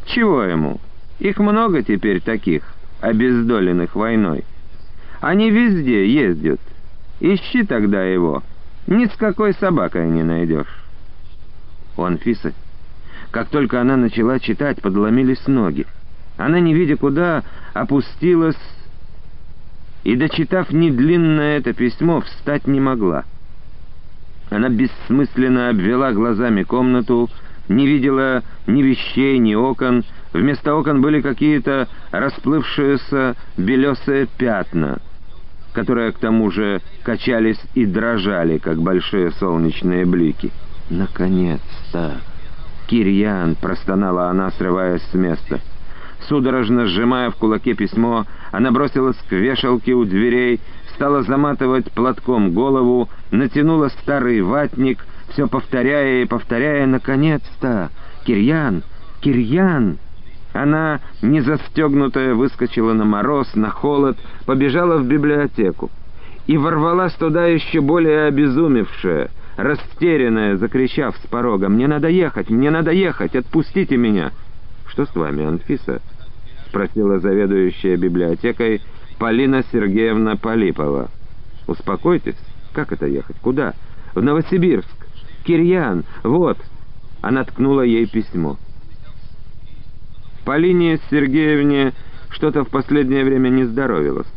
[0.06, 0.80] Чего ему?
[1.20, 2.64] Их много теперь таких,
[3.02, 4.46] обездоленных войной.
[5.22, 6.62] Они везде ездят.
[7.20, 8.44] Ищи тогда его.
[8.88, 10.84] Ни с какой собакой не найдешь.
[11.98, 12.54] У Анфисы,
[13.32, 15.86] как только она начала читать, подломились ноги.
[16.38, 17.44] Она, не видя куда,
[17.74, 18.58] опустилась
[20.04, 23.26] и, дочитав недлинное это письмо, встать не могла.
[24.50, 27.30] Она бессмысленно обвела глазами комнату,
[27.68, 30.04] не видела ни вещей, ни окон.
[30.34, 35.00] Вместо окон были какие-то расплывшиеся белесые пятна,
[35.74, 40.52] которые к тому же качались и дрожали, как большие солнечные блики.
[40.90, 42.18] «Наконец-то!»
[42.88, 45.60] «Кирьян!»— простонала она, срываясь с места.
[46.28, 50.60] Судорожно сжимая в кулаке письмо, она бросилась к вешалке у дверей,
[50.96, 57.90] стала заматывать платком голову, натянула старый ватник— все повторяя и повторяя «Наконец-то!
[58.26, 58.84] Кирьян!
[59.22, 59.98] Кирьян!»
[60.60, 65.90] Она, не застегнутая, выскочила на мороз, на холод, побежала в библиотеку
[66.48, 72.50] и ворвалась туда еще более обезумевшая, растерянная, закричав с порога «Мне надо ехать!
[72.50, 73.38] Мне надо ехать!
[73.38, 74.32] Отпустите меня!»
[74.88, 76.02] «Что с вами, Анфиса?»—
[76.68, 78.82] спросила заведующая библиотекой
[79.18, 81.10] Полина Сергеевна Полипова.
[81.68, 82.38] «Успокойтесь.
[82.74, 83.38] Как это ехать?
[83.42, 83.76] Куда?»
[84.14, 85.08] «В Новосибирск.
[85.46, 86.58] Кирьян, вот!»
[87.22, 88.58] Она ткнула ей письмо.
[90.46, 91.94] Полине Сергеевне
[92.30, 94.28] что-то в последнее время не здоровилось.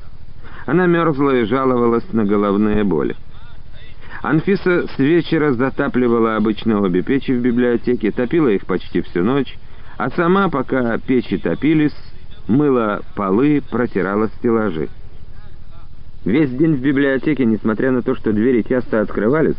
[0.66, 3.16] Она мерзла и жаловалась на головные боли.
[4.22, 9.58] Анфиса с вечера затапливала обычно обе печи в библиотеке, топила их почти всю ночь,
[9.98, 11.96] а сама, пока печи топились,
[12.46, 14.88] мыла полы, протирала стеллажи.
[16.24, 19.56] Весь день в библиотеке, несмотря на то, что двери часто открывались,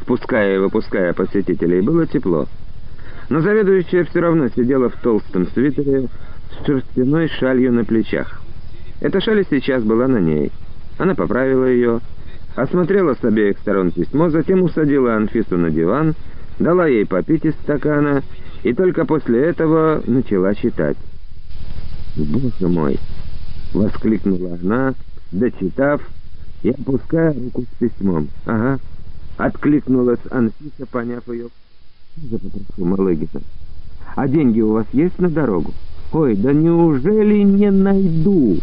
[0.00, 2.46] впуская и выпуская посетителей, было тепло.
[3.28, 6.08] Но заведующая все равно сидела в толстом свитере
[6.50, 8.40] с шерстяной шалью на плечах.
[9.00, 10.50] Эта шаль сейчас была на ней.
[10.98, 12.00] Она поправила ее,
[12.56, 16.14] осмотрела с обеих сторон письмо, затем усадила Анфису на диван,
[16.58, 18.22] дала ей попить из стакана
[18.62, 20.96] и только после этого начала читать.
[22.16, 22.98] «Боже мой!»—
[23.74, 24.94] воскликнула она,
[25.30, 26.00] дочитав
[26.62, 28.28] и опуская руку с письмом.
[28.46, 28.80] «Ага».
[29.36, 31.46] Откликнулась Анфиса, поняв ее.
[32.22, 33.42] «Я попрошу Малыгина.
[34.16, 35.72] А деньги у вас есть на дорогу?
[36.12, 38.58] Ой, да неужели не найду?»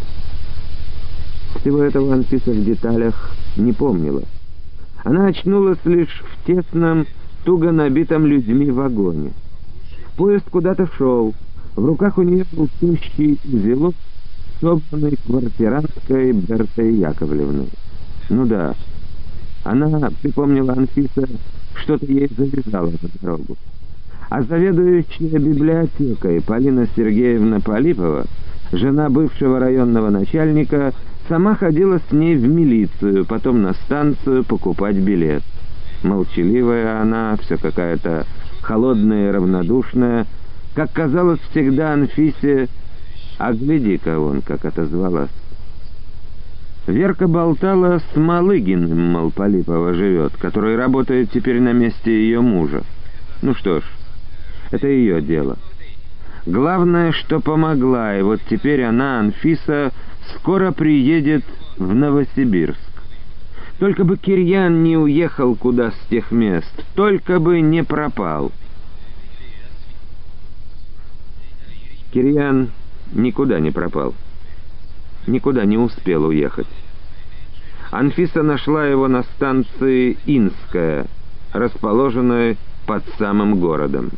[1.59, 4.23] Всего этого Анфиса в деталях не помнила.
[5.03, 7.05] Она очнулась лишь в тесном,
[7.43, 9.31] туго набитом людьми вагоне.
[10.17, 11.33] Поезд куда-то шел.
[11.75, 13.95] В руках у нее был тущий узелок,
[14.59, 17.69] собранный квартиранткой Бертой Яковлевной.
[18.29, 18.73] Ну да,
[19.65, 21.27] она припомнила Анфиса,
[21.75, 23.57] что-то ей завязала на дорогу.
[24.29, 28.25] А заведующая библиотекой Полина Сергеевна Полипова,
[28.71, 30.93] жена бывшего районного начальника,
[31.27, 35.41] Сама ходила с ней в милицию, потом на станцию покупать билет.
[36.03, 38.27] Молчаливая она, все какая-то
[38.61, 40.27] холодная и равнодушная,
[40.75, 42.67] как казалось всегда Анфисе,
[43.39, 45.31] а гляди-ка он, как отозвалась.
[46.87, 52.83] Верка болтала с Малыгиным, мол, Полипова живет, который работает теперь на месте ее мужа.
[53.41, 53.83] Ну что ж,
[54.69, 55.57] это ее дело.
[56.45, 59.91] Главное, что помогла, и вот теперь она, Анфиса,
[60.35, 61.43] скоро приедет
[61.77, 62.79] в Новосибирск.
[63.79, 68.51] Только бы Кирьян не уехал куда с тех мест, только бы не пропал.
[72.13, 72.69] Кирьян
[73.11, 74.13] никуда не пропал,
[75.27, 76.67] никуда не успел уехать.
[77.91, 81.05] Анфиса нашла его на станции Инская,
[81.53, 84.11] расположенной под самым городом.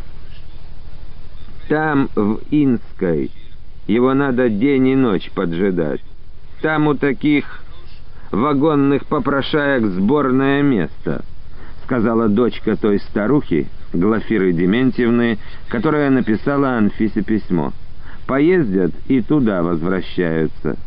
[1.67, 3.29] Там, в Инской,
[3.87, 6.01] его надо день и ночь поджидать.
[6.61, 7.61] Там у таких
[8.31, 11.23] вагонных попрошаек сборное место»,—
[11.83, 15.37] сказала дочка той старухи, Глафиры Дементьевны,
[15.69, 17.71] которая написала Анфисе письмо.
[18.25, 20.77] «Поездят и туда возвращаются.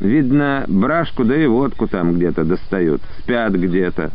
[0.00, 4.10] Видно, брашку да и водку там где-то достают, спят где-то.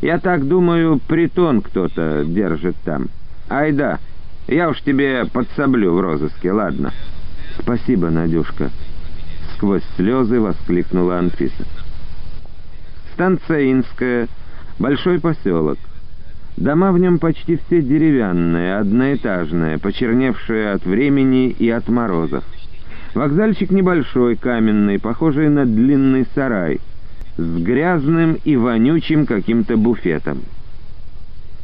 [0.00, 3.08] Я так думаю, притон кто-то держит там.
[3.48, 3.98] Ай да,
[4.46, 6.92] я уж тебе подсоблю в розыске, ладно?»
[7.58, 8.70] «Спасибо, Надюшка»,—
[9.56, 11.66] сквозь слезы воскликнула Анфиса.
[13.12, 14.28] Станция Инская,
[14.78, 15.78] большой поселок.
[16.56, 22.44] Дома в нем почти все деревянные, одноэтажные, почерневшие от времени и от морозов.
[23.14, 26.80] Вокзальчик небольшой, каменный, похожий на длинный сарай,
[27.36, 30.42] с грязным и вонючим каким-то буфетом.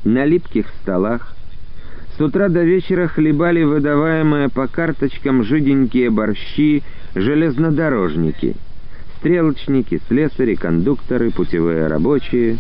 [0.05, 1.37] На липких столах
[2.17, 6.83] с утра до вечера хлебали выдаваемые по карточкам жиденькие борщи
[7.15, 8.57] железнодорожники,
[9.19, 12.59] стрелочники, слесари, кондукторы, путевые рабочие.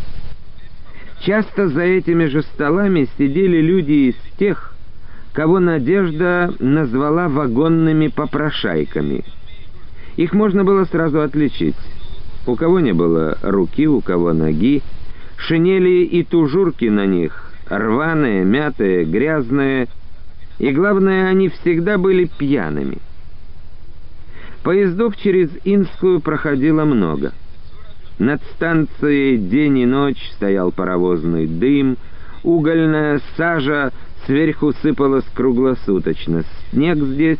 [1.20, 4.75] Часто за этими же столами сидели люди из тех,
[5.36, 9.22] кого Надежда назвала вагонными попрошайками.
[10.16, 11.76] Их можно было сразу отличить.
[12.46, 14.82] У кого не было руки, у кого ноги,
[15.36, 19.88] шинели и тужурки на них рваные, мятые, грязные,
[20.58, 22.96] и, главное, они всегда были пьяными.
[24.62, 27.32] Поездов через Инскую проходило много.
[28.18, 31.98] Над станцией день и ночь стоял паровозный дым,
[32.42, 33.92] угольная сажа
[34.26, 36.44] сверху сыпалась круглосуточно.
[36.70, 37.38] Снег здесь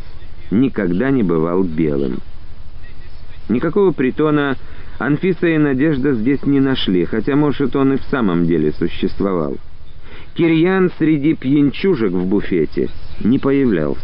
[0.51, 2.19] никогда не бывал белым.
[3.49, 4.57] Никакого притона
[4.99, 9.57] Анфиса и Надежда здесь не нашли, хотя, может, он и в самом деле существовал.
[10.35, 12.89] Кирьян среди пьянчужек в буфете
[13.23, 14.01] не появлялся.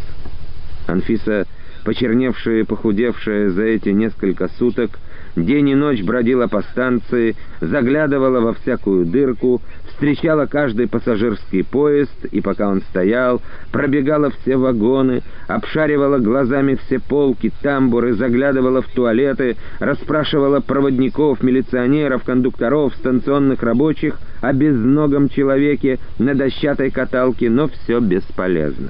[0.87, 1.45] Анфиса,
[1.85, 4.99] почерневшая и похудевшая за эти несколько суток,
[5.35, 9.61] день и ночь бродила по станции, заглядывала во всякую дырку,
[10.03, 13.41] встречала каждый пассажирский поезд, и пока он стоял,
[13.71, 22.93] пробегала все вагоны, обшаривала глазами все полки, тамбуры, заглядывала в туалеты, расспрашивала проводников, милиционеров, кондукторов,
[22.95, 28.89] станционных рабочих о безногом человеке на дощатой каталке, но все бесполезно.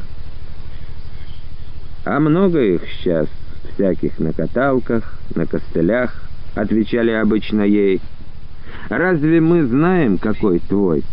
[2.05, 3.27] А много их сейчас,
[3.75, 6.23] всяких на каталках, на костылях,
[6.55, 8.01] отвечали обычно ей,—
[8.97, 11.03] Разве мы знаем, какой твой?»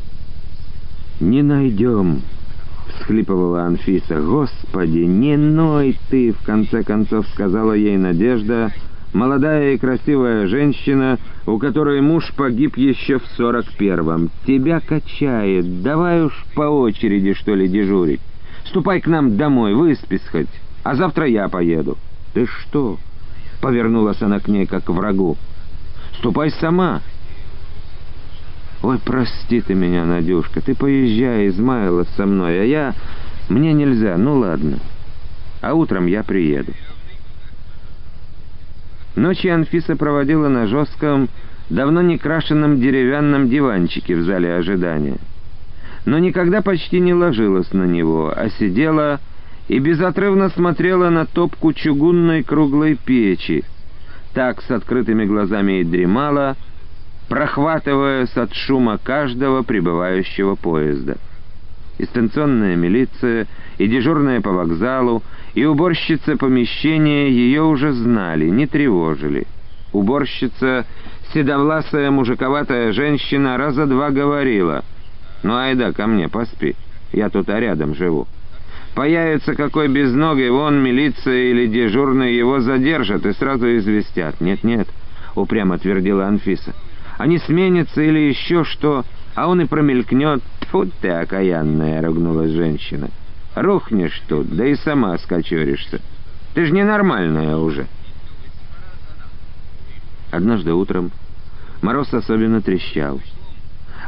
[1.18, 2.20] «Не найдем»,—
[2.88, 4.20] всхлипывала Анфиса.
[4.20, 8.70] «Господи, не ной ты!»— в конце концов сказала ей Надежда,
[9.14, 14.30] молодая и красивая женщина, у которой муж погиб еще в сорок первом.
[14.46, 18.20] «Тебя качает, давай уж по очереди, что ли, дежурить.
[18.66, 20.48] Ступай к нам домой, выспись хоть,
[20.82, 21.96] а завтра я поеду».
[22.34, 22.98] «Ты что?»—
[23.62, 25.38] повернулась она к ней, как к врагу.
[26.18, 27.00] «Ступай сама».
[28.82, 32.94] «Ой, прости ты меня, Надюшка, ты поезжай, Измайлов, со мной, а я...
[33.48, 34.78] Мне нельзя, ну ладно.
[35.60, 36.72] А утром я приеду».
[39.16, 41.28] Ночи Анфиса проводила на жестком,
[41.68, 45.18] давно не крашенном деревянном диванчике в зале ожидания.
[46.06, 49.20] Но никогда почти не ложилась на него, а сидела
[49.68, 53.64] и безотрывно смотрела на топку чугунной круглой печи.
[54.32, 56.56] Так с открытыми глазами и дремала,
[57.30, 61.16] прохватываясь от шума каждого прибывающего поезда.
[61.98, 63.46] И станционная милиция,
[63.78, 65.22] и дежурная по вокзалу,
[65.54, 69.46] и уборщица помещения ее уже знали, не тревожили.
[69.92, 70.86] Уборщица,
[71.32, 74.84] седовласая мужиковатая женщина, раза два говорила,
[75.44, 76.74] «Ну, айда ко мне, поспи,
[77.12, 78.26] я тут а рядом живу».
[78.96, 84.40] Появится какой безногий, вон милиция или дежурный его задержат и сразу известят.
[84.40, 84.88] Нет-нет,
[85.36, 86.74] упрямо твердила Анфиса.
[87.20, 89.04] Они сменятся или еще что,
[89.34, 90.40] а он и промелькнет.
[90.60, 93.10] Тьфу ты, окаянная, ругнулась женщина.
[93.54, 96.00] Рухнешь тут, да и сама скачеришься.
[96.54, 97.88] Ты ж ненормальная уже.
[100.30, 101.10] Однажды утром
[101.82, 103.20] мороз особенно трещал.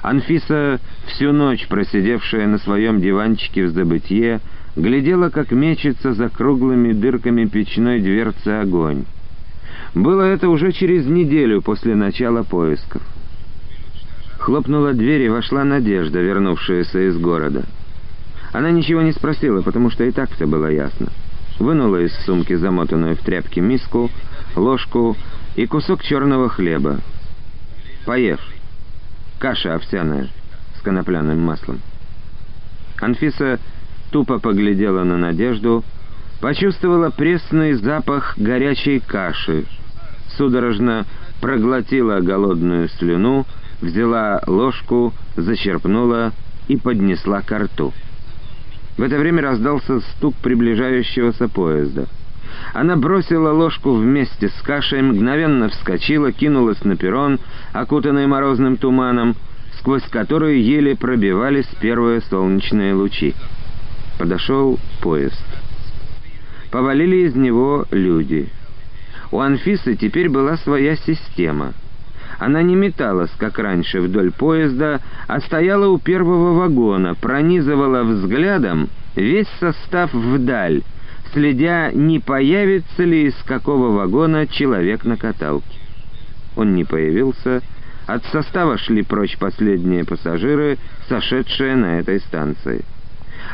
[0.03, 4.41] Анфиса, всю ночь просидевшая на своем диванчике в забытье,
[4.75, 9.05] глядела, как мечется за круглыми дырками печной дверцы огонь.
[9.95, 13.03] Было это уже через неделю после начала поисков.
[14.39, 17.65] Хлопнула дверь и вошла Надежда, вернувшаяся из города.
[18.53, 21.09] Она ничего не спросила, потому что и так все было ясно.
[21.59, 24.11] Вынула из сумки замотанную в тряпки миску,
[24.57, 25.17] ложку
[25.57, 26.99] и кусок черного хлеба.
[28.07, 28.55] «Поешь.
[29.39, 30.29] Каша овсяная
[30.77, 31.81] с конопляным маслом».
[33.01, 33.59] Анфиса
[34.11, 35.85] тупо поглядела на Надежду,
[36.41, 39.67] почувствовала пресный запах горячей каши,
[40.37, 41.07] судорожно
[41.41, 43.47] проглотила голодную слюну,
[43.81, 46.33] взяла ложку, зачерпнула
[46.69, 47.93] и поднесла ко рту.
[48.97, 52.07] В это время раздался стук приближающегося поезда.
[52.75, 57.39] Она бросила ложку вместе с кашей, мгновенно вскочила, кинулась на перрон,
[57.73, 59.35] окутанный морозным туманом,
[59.79, 63.35] сквозь который еле пробивались первые солнечные лучи.
[64.19, 65.43] Подошел поезд.
[66.71, 68.49] Повалили из него люди.
[69.33, 71.73] У Анфисы теперь была своя система.
[72.39, 79.49] Она не металась, как раньше, вдоль поезда, а стояла у первого вагона, пронизывала взглядом весь
[79.59, 80.83] состав вдаль,
[81.33, 85.79] следя, не появится ли из какого вагона человек на каталке.
[86.55, 87.63] Он не появился.
[88.07, 90.77] От состава шли прочь последние пассажиры,
[91.09, 92.85] сошедшие на этой станции.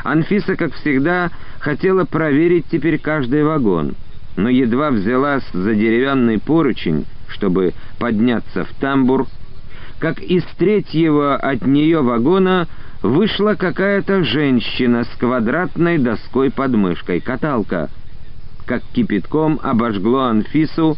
[0.03, 3.95] Анфиса, как всегда, хотела проверить теперь каждый вагон,
[4.39, 9.27] но едва взялась за деревянный поручень, чтобы подняться в тамбур,
[9.99, 12.67] как из третьего от нее вагона
[13.03, 17.89] вышла какая-то женщина с квадратной доской под мышкой, каталка.
[18.65, 20.97] Как кипятком обожгло Анфису,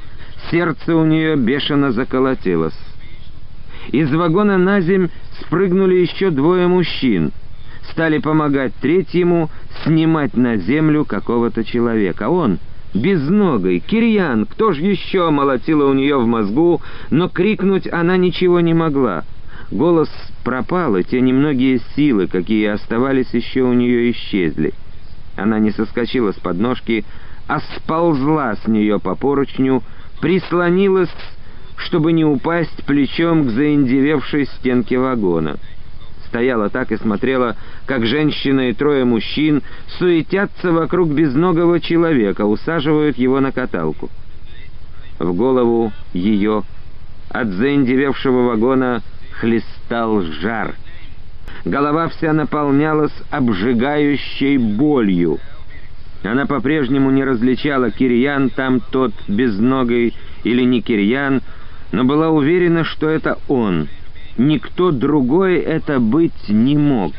[0.51, 2.77] сердце у нее бешено заколотилось.
[3.91, 5.09] Из вагона на земь
[5.41, 7.31] спрыгнули еще двое мужчин.
[7.91, 9.49] Стали помогать третьему
[9.83, 12.29] снимать на землю какого-то человека.
[12.29, 12.59] Он—
[12.93, 18.73] безногой, Кирьян, кто ж еще молотила у нее в мозгу, но крикнуть она ничего не
[18.73, 19.23] могла.
[19.71, 20.09] Голос
[20.43, 24.73] пропал, и те немногие силы, какие оставались еще у нее, исчезли.
[25.37, 27.05] Она не соскочила с подножки,
[27.47, 29.81] а сползла с нее по поручню,
[30.19, 31.13] прислонилась,
[31.77, 35.57] чтобы не упасть плечом к заиндевевшей стенке вагона
[36.31, 39.61] стояла так и смотрела, как женщина и трое мужчин
[39.99, 44.09] суетятся вокруг безногого человека, усаживают его на каталку.
[45.19, 46.63] В голову ее
[47.29, 49.01] от заиндевевшего вагона
[49.41, 50.75] хлестал жар.
[51.65, 55.37] Голова вся наполнялась обжигающей болью.
[56.23, 60.13] Она по-прежнему не различала, кирьян там тот безногой
[60.45, 61.41] или не кирьян,
[61.91, 63.89] но была уверена, что это он—
[64.37, 67.13] Никто другой это быть не мог.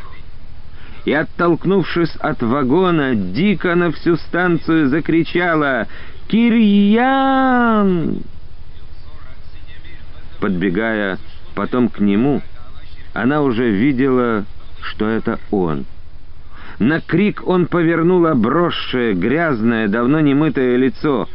[1.05, 5.87] И, оттолкнувшись от вагона, дико на всю станцию закричала
[6.29, 8.23] «Кирьян!».
[10.41, 11.19] Подбегая
[11.55, 12.41] потом к нему,
[13.15, 14.45] она уже видела,
[14.81, 15.85] что это он.
[16.79, 21.29] На крик он повернул обросшее, грязное, давно немытое лицо.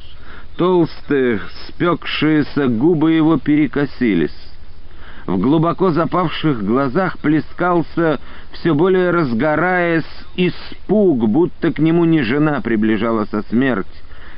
[0.57, 4.46] Толстые, спекшиеся губы его перекосились.
[5.27, 8.21] В глубоко запавших глазах плескался,
[8.53, 10.05] все более разгораясь,
[10.37, 13.85] испуг, будто к нему не жена приближалась со смерть.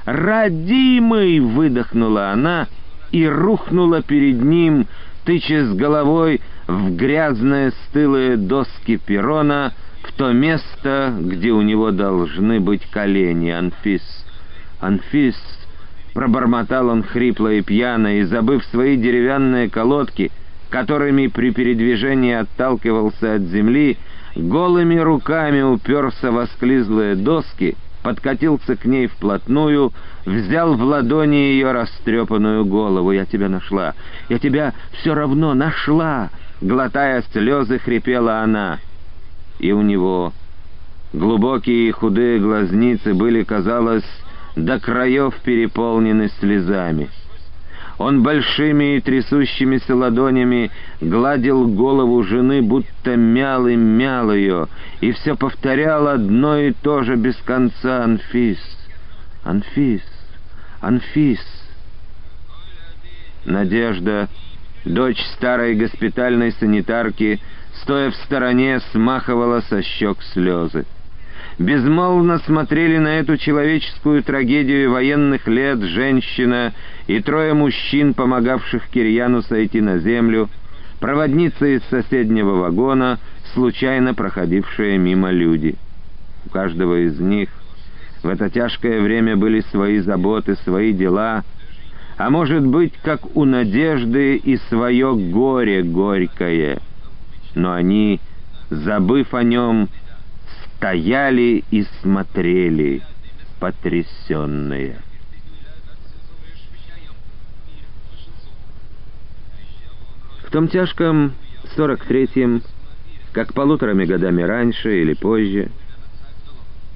[0.05, 2.67] «Родимый!»— выдохнула она
[3.11, 4.87] и рухнула перед ним,
[5.25, 12.59] тыча с головой в грязные стылые доски перрона, в то место, где у него должны
[12.59, 14.25] быть колени, Анфис.
[14.79, 15.35] «Анфис!»—
[16.15, 20.31] пробормотал он хрипло и пьяно, и, забыв свои деревянные колодки—
[20.70, 23.97] которыми при передвижении отталкивался от земли,
[24.36, 29.91] голыми руками уперся в осклизлые доски, подкатился к ней вплотную,
[30.26, 33.11] взял в ладони ее растрепанную голову.
[33.11, 33.93] «Я тебя нашла!
[34.30, 36.30] Я тебя все равно нашла!»
[36.61, 38.80] Глотая слезы, хрипела она.
[39.59, 40.34] И у него
[41.13, 44.03] глубокие и худые глазницы были, казалось,
[44.57, 47.09] до краев переполнены слезами.
[47.99, 50.71] Он большими и трясущимися ладонями
[51.01, 54.67] гладил голову жены, будто мял и мял ее,
[55.01, 58.57] и все повторял одно и то же без конца «Анфис!
[59.43, 60.01] Анфис!
[60.79, 61.45] Анфис!»
[63.43, 64.29] Надежда,
[64.85, 67.41] дочь старой госпитальной санитарки,
[67.81, 70.85] стоя в стороне, смахивала со щек слезы
[71.60, 76.74] безмолвно смотрели на эту человеческую трагедию военных лет женщина
[77.07, 80.49] и трое мужчин, помогавших Кирьяну сойти на землю,
[81.01, 83.20] проводница из соседнего вагона,
[83.53, 85.76] случайно проходившие мимо люди.
[86.45, 87.49] У каждого из них
[88.24, 91.43] в это тяжкое время были свои заботы, свои дела,
[92.18, 96.80] а может быть, как у Надежды и свое горе горькое.
[97.55, 98.20] Но они,
[98.70, 99.89] забыв о нем,
[100.80, 103.01] стояли и смотрели,
[103.59, 104.95] потрясенные.
[110.45, 111.34] В том тяжком
[111.75, 112.63] 43-м,
[113.34, 115.69] как полуторами годами раньше или позже,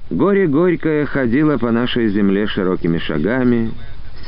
[0.08, 3.70] горе горькое ходило по нашей земле широкими шагами,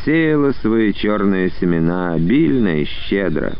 [0.04, 3.54] сеяло свои черные семена обильно и щедро.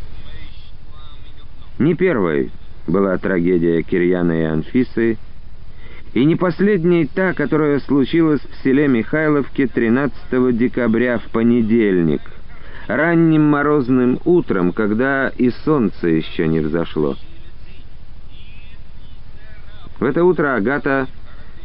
[1.79, 2.51] Не первой
[2.87, 5.17] была трагедия Кирьяна и Анфисы,
[6.17, 12.23] и не последней та, которая случилась в селе Михайловке 13 декабря в понедельник,
[12.87, 17.17] ранним морозным утром, когда и солнце еще не взошло.
[20.01, 21.07] В это утро Агата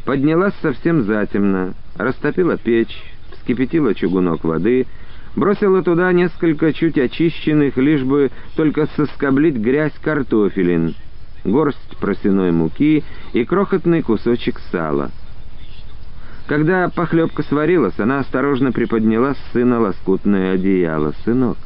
[0.04, 4.86] поднялась совсем затемно, растопила печь, вскипятила чугунок воды,
[5.34, 10.94] бросила туда несколько чуть очищенных, лишь бы только соскоблить грязь картофелин—
[11.44, 15.10] горсть просеной муки и крохотный кусочек сала.
[16.46, 21.14] Когда похлебка сварилась, она осторожно приподняла с сына лоскутное одеяло.
[21.24, 21.56] «Сынок!»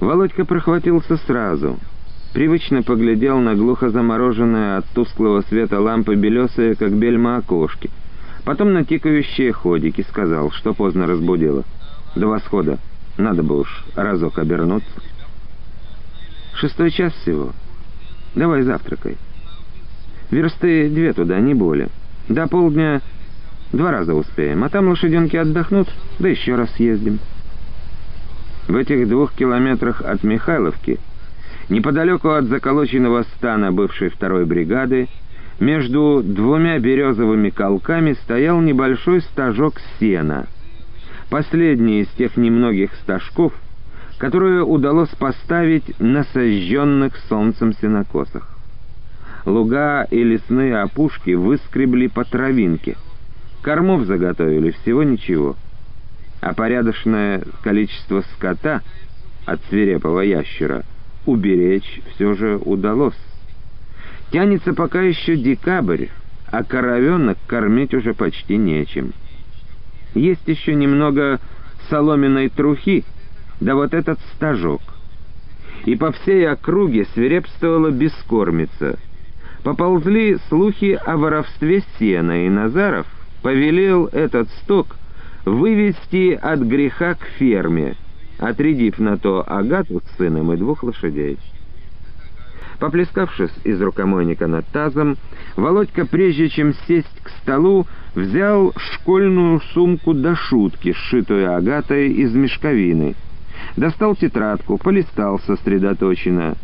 [0.00, 1.78] Володька прохватился сразу.
[2.34, 7.90] Привычно поглядел на глухо замороженное от тусклого света лампы белесые, как бельма окошки.
[8.44, 11.64] Потом на тикающие ходики сказал, что поздно разбудило.
[12.14, 12.78] До восхода.
[13.16, 14.90] Надо бы уж разок обернуться.
[16.54, 17.52] Шестой час всего.
[18.34, 19.16] Давай завтракай.
[20.30, 21.88] Версты две туда, не более.
[22.28, 23.00] До полдня
[23.72, 27.18] два раза успеем, а там лошаденки отдохнут, да еще раз съездим.
[28.66, 30.98] В этих двух километрах от Михайловки,
[31.68, 35.08] неподалеку от заколоченного стана бывшей второй бригады,
[35.60, 40.46] между двумя березовыми колками стоял небольшой стажок сена.
[41.30, 43.52] Последний из тех немногих стажков,
[44.18, 48.48] которую удалось поставить на сожженных солнцем сенокосах.
[49.44, 52.96] Луга и лесные опушки выскребли по травинке.
[53.62, 55.56] Кормов заготовили всего ничего.
[56.40, 58.82] А порядочное количество скота
[59.44, 60.84] от свирепого ящера
[61.26, 63.18] уберечь все же удалось.
[64.30, 66.06] Тянется пока еще декабрь,
[66.50, 69.12] а коровенок кормить уже почти нечем.
[70.14, 71.40] Есть еще немного
[71.88, 73.04] соломенной трухи,
[73.64, 74.82] да вот этот стажок.
[75.86, 78.98] И по всей округе свирепствовала бескормица.
[79.62, 83.06] Поползли слухи о воровстве сена, и Назаров
[83.42, 84.96] повелел этот сток
[85.46, 87.96] вывести от греха к ферме,
[88.38, 91.38] отрядив на то Агату с сыном и двух лошадей.
[92.78, 95.16] Поплескавшись из рукомойника над тазом,
[95.56, 103.14] Володька, прежде чем сесть к столу, взял школьную сумку до шутки, сшитую Агатой из мешковины—
[103.76, 106.54] Достал тетрадку, полистал сосредоточенно.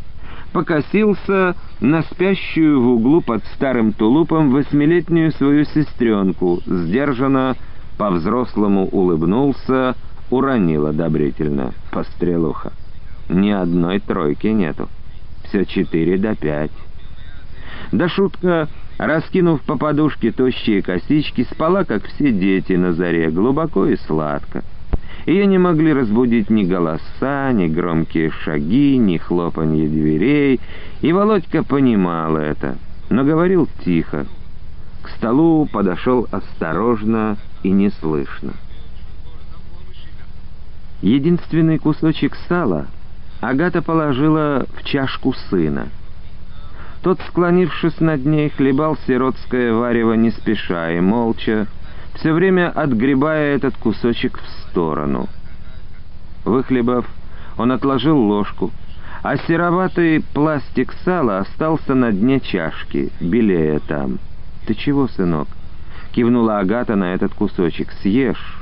[0.53, 7.55] Покосился на спящую в углу под старым тулупом восьмилетнюю свою сестренку, сдержанно,
[7.97, 9.95] по-взрослому улыбнулся,
[10.29, 11.73] уронил одобрительно.
[11.91, 12.73] Пострелуха.
[13.29, 14.89] Ни одной тройки нету.
[15.45, 16.71] Все четыре до пять.
[17.91, 23.97] Да шутка, раскинув по подушке тощие косички, спала, как все дети на заре, глубоко и
[23.97, 24.63] сладко.
[25.25, 30.59] Ее не могли разбудить ни голоса, ни громкие шаги, ни хлопанье дверей,
[31.01, 32.77] и Володька понимал это,
[33.09, 34.25] но говорил тихо.
[35.03, 38.53] К столу подошел осторожно и неслышно.
[41.01, 42.87] Единственный кусочек сала
[43.41, 45.87] Агата положила в чашку сына.
[47.01, 51.67] Тот, склонившись над ней, хлебал сиротское варево не спеша и молча,
[52.15, 55.27] все время отгребая этот кусочек в сторону.
[56.45, 57.05] Выхлебав,
[57.57, 58.71] он отложил ложку,
[59.23, 64.19] а сероватый пластик сала остался на дне чашки, белее там.
[64.65, 65.47] «Ты чего, сынок?»—
[66.11, 67.91] кивнула Агата на этот кусочек.
[68.01, 68.57] «Съешь?»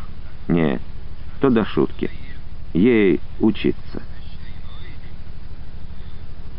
[0.47, 0.79] «Не,
[1.41, 2.09] то до шутки».
[2.73, 4.01] ей учиться.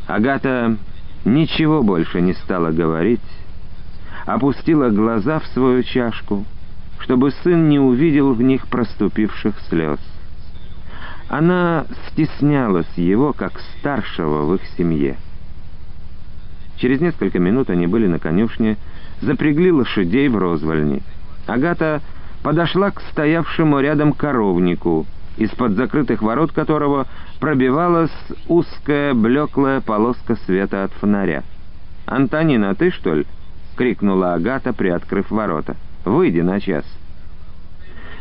[0.07, 0.76] Агата
[1.24, 3.20] ничего больше не стала говорить,
[4.26, 6.45] опустила глаза в свою чашку,
[7.01, 9.98] чтобы сын не увидел в них проступивших слез.
[11.28, 15.16] Она стеснялась его, как старшего в их семье.
[16.76, 18.76] Через несколько минут они были на конюшне,
[19.20, 21.03] запрягли лошадей в розвальни.
[21.46, 22.01] Агата
[22.42, 27.07] подошла к стоявшему рядом коровнику, из-под закрытых ворот которого
[27.38, 28.11] пробивалась
[28.48, 31.44] узкая блеклая полоска света от фонаря.
[32.07, 33.26] «Антонина, ты что ли?»—
[33.76, 35.76] крикнула Агата, приоткрыв ворота.
[36.05, 36.84] «Выйди на час».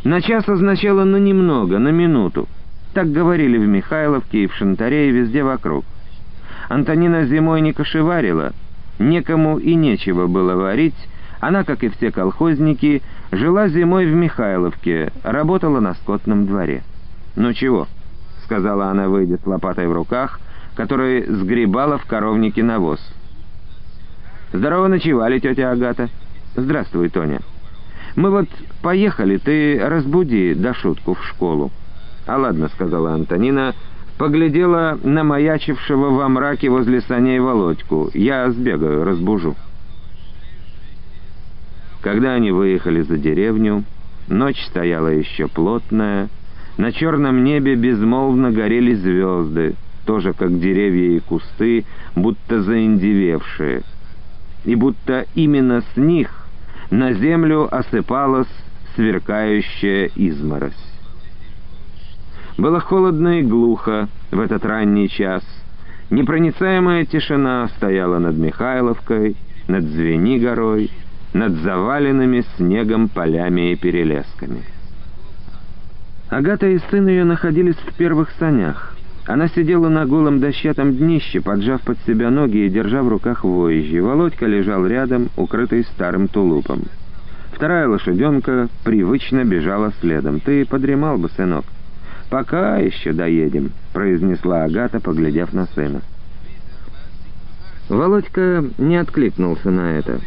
[0.04, 2.48] На час означало «на немного», «на минуту».
[2.94, 5.84] Так говорили в Михайловке и в Шантаре и везде вокруг.
[6.68, 8.52] Антонина зимой не кошеварила,
[8.98, 11.08] некому и нечего было варить,
[11.40, 13.02] она, как и все колхозники,
[13.32, 16.82] жила зимой в Михайловке, работала на скотном дворе.
[17.36, 17.88] «Ну чего?»—
[18.44, 20.40] сказала она, выйдя с лопатой в руках,
[20.74, 23.00] которой сгребала в коровнике навоз.
[24.52, 26.08] «Здорово ночевали, тетя Агата».
[26.56, 27.40] «Здравствуй, Тоня».
[28.16, 28.48] «Мы вот
[28.82, 31.70] поехали, ты разбуди до шутку в школу».
[32.26, 33.74] «А ладно»,— сказала Антонина,
[34.18, 38.10] поглядела на маячившего во мраке возле саней Володьку.
[38.14, 39.56] «Я сбегаю, разбужу».
[42.02, 43.84] Когда они выехали за деревню,
[44.28, 46.28] ночь стояла еще плотная,
[46.78, 49.74] на черном небе безмолвно горели звезды,
[50.06, 51.84] тоже как деревья и кусты,
[52.16, 53.82] будто заиндевевшие.
[54.64, 56.39] И будто именно с них
[56.90, 58.48] на землю осыпалась
[58.94, 60.72] сверкающая изморозь.
[62.58, 65.42] Было холодно и глухо в этот ранний час.
[66.10, 69.36] Непроницаемая тишина стояла над Михайловкой,
[69.68, 70.90] над Звени горой,
[71.32, 74.64] над заваленными снегом полями и перелесками.
[76.28, 78.96] Агата и сын ее находились в первых санях.
[79.30, 84.02] Она сидела на голом дощатом днище, поджав под себя ноги и держа в руках вожжи.
[84.02, 86.82] Володька лежал рядом, укрытый старым тулупом.
[87.52, 90.40] Вторая лошаденка привычно бежала следом.
[90.40, 91.64] «Ты подремал бы, сынок?»
[92.28, 96.00] «Пока еще доедем»,— произнесла Агата, поглядев на сына.
[97.88, 100.20] Володька не откликнулся на это.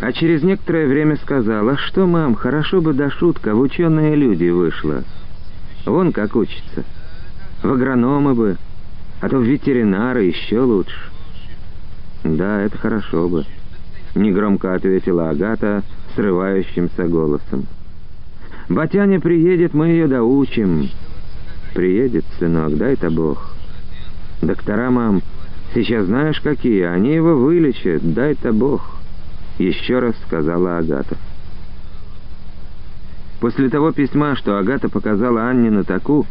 [0.00, 5.02] А через некоторое время сказала, что, мам, хорошо бы до шутка в ученые люди вышла.
[5.84, 6.84] Вон как учится.
[7.62, 8.56] В агрономы бы,
[9.20, 11.10] а то в ветеринары еще лучше.
[12.24, 13.44] Да, это хорошо бы,
[14.14, 15.82] негромко ответила Агата
[16.14, 17.66] срывающимся голосом.
[18.68, 20.88] Батяня приедет, мы ее доучим.
[21.74, 23.54] Приедет, сынок, дай-то Бог.
[24.42, 25.22] Доктора, мам,
[25.74, 28.96] сейчас знаешь какие, они его вылечат, дай-то Бог.—
[29.58, 31.16] еще раз сказала Агата.
[33.40, 36.26] После того письма, что Агата показала Анне на таку,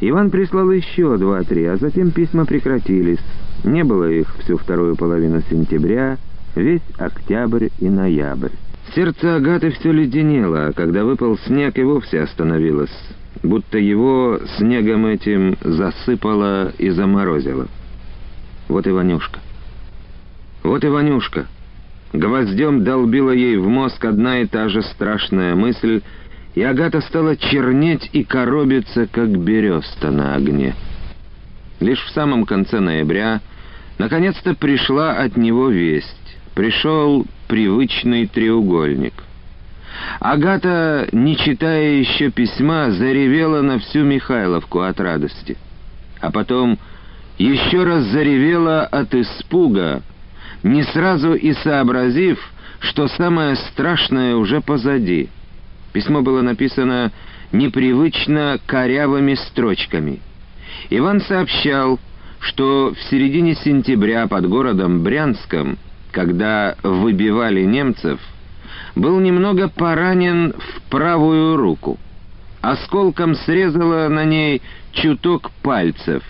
[0.00, 3.20] Иван прислал еще два-три, а затем письма прекратились.
[3.64, 6.18] Не было их всю вторую половину сентября,
[6.54, 8.50] весь октябрь и ноябрь.
[8.94, 12.92] Сердце Агаты все леденело, а когда выпал снег и вовсе остановилось,
[13.42, 17.66] будто его снегом этим засыпало и заморозило.
[18.68, 19.40] Вот и Ванюшка.
[20.62, 21.46] Вот и Ванюшка.
[22.12, 26.02] Гвоздем долбила ей в мозг одна и та же страшная мысль,
[26.54, 30.74] и Агата стала чернеть и коробиться, как береста на огне.
[31.80, 33.40] Лишь в самом конце ноября
[33.98, 36.36] наконец-то пришла от него весть.
[36.54, 39.14] Пришел привычный треугольник.
[40.20, 45.56] Агата, не читая еще письма, заревела на всю Михайловку от радости.
[46.20, 46.78] А потом
[47.38, 50.02] еще раз заревела от испуга,
[50.62, 52.38] не сразу и сообразив,
[52.78, 55.28] что самое страшное уже позади.
[55.94, 57.10] Письмо было написано
[57.52, 60.20] непривычно корявыми строчками.
[60.90, 61.98] Иван сообщал,
[62.40, 65.78] что в середине сентября под городом Брянском,
[66.12, 68.20] когда выбивали немцев,
[68.94, 71.98] был немного поранен в правую руку.
[72.60, 74.60] Осколком срезало на ней
[74.92, 76.22] чуток пальцев.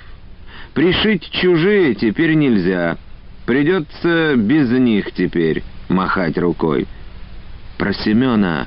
[0.75, 2.97] Пришить чужие теперь нельзя—
[3.47, 6.87] Придется без них теперь махать рукой.
[7.77, 8.67] Про Семена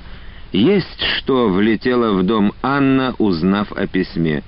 [0.57, 4.43] есть что влетела в дом Анна, узнав о письме.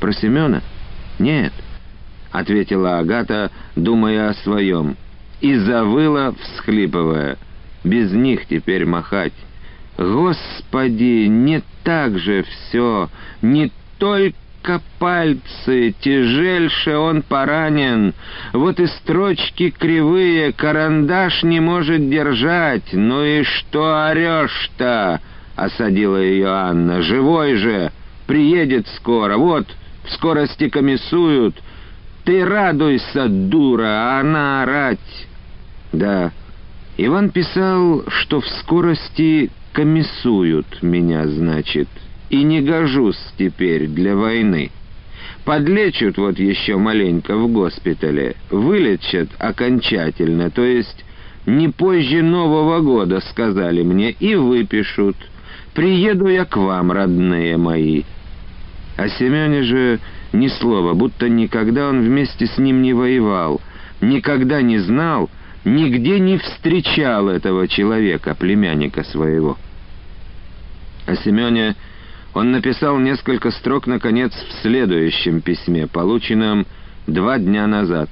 [0.00, 0.62] Про Семена?
[1.18, 1.52] Нет,
[2.30, 4.96] ответила Агата, думая о своем,
[5.40, 7.36] и завыла, всхлипывая.
[7.84, 9.32] Без них теперь махать.
[9.96, 13.08] Господи, не так же все,
[13.42, 14.36] не только
[14.66, 18.14] только пальцы, тяжельше он поранен.
[18.52, 22.92] Вот и строчки кривые, карандаш не может держать.
[22.92, 25.20] Ну и что орешь-то?»—
[25.56, 27.02] осадила ее Анна.
[27.02, 27.92] «Живой же!
[28.26, 29.66] приедет скоро, вот,
[30.04, 31.54] в скорости комиссуют.
[32.24, 35.28] Ты радуйся, дура, а она орать.
[35.92, 36.32] Да,
[36.96, 41.88] Иван писал, что в скорости комиссуют меня, значит,
[42.30, 44.70] и не гожусь теперь для войны.
[45.44, 51.04] Подлечат вот еще маленько в госпитале, вылечат окончательно, то есть
[51.46, 55.16] не позже Нового года, сказали мне, и выпишут.
[55.74, 58.02] Приеду я к вам, родные мои.
[58.96, 60.00] О Семене же
[60.32, 63.60] ни слова, будто никогда он вместе с ним не воевал,
[64.00, 65.30] никогда не знал,
[65.64, 69.56] нигде не встречал этого человека, племянника своего.
[71.06, 71.76] О Семене
[72.36, 76.66] он написал несколько строк, наконец, в следующем письме, полученном
[77.06, 78.10] два дня назад.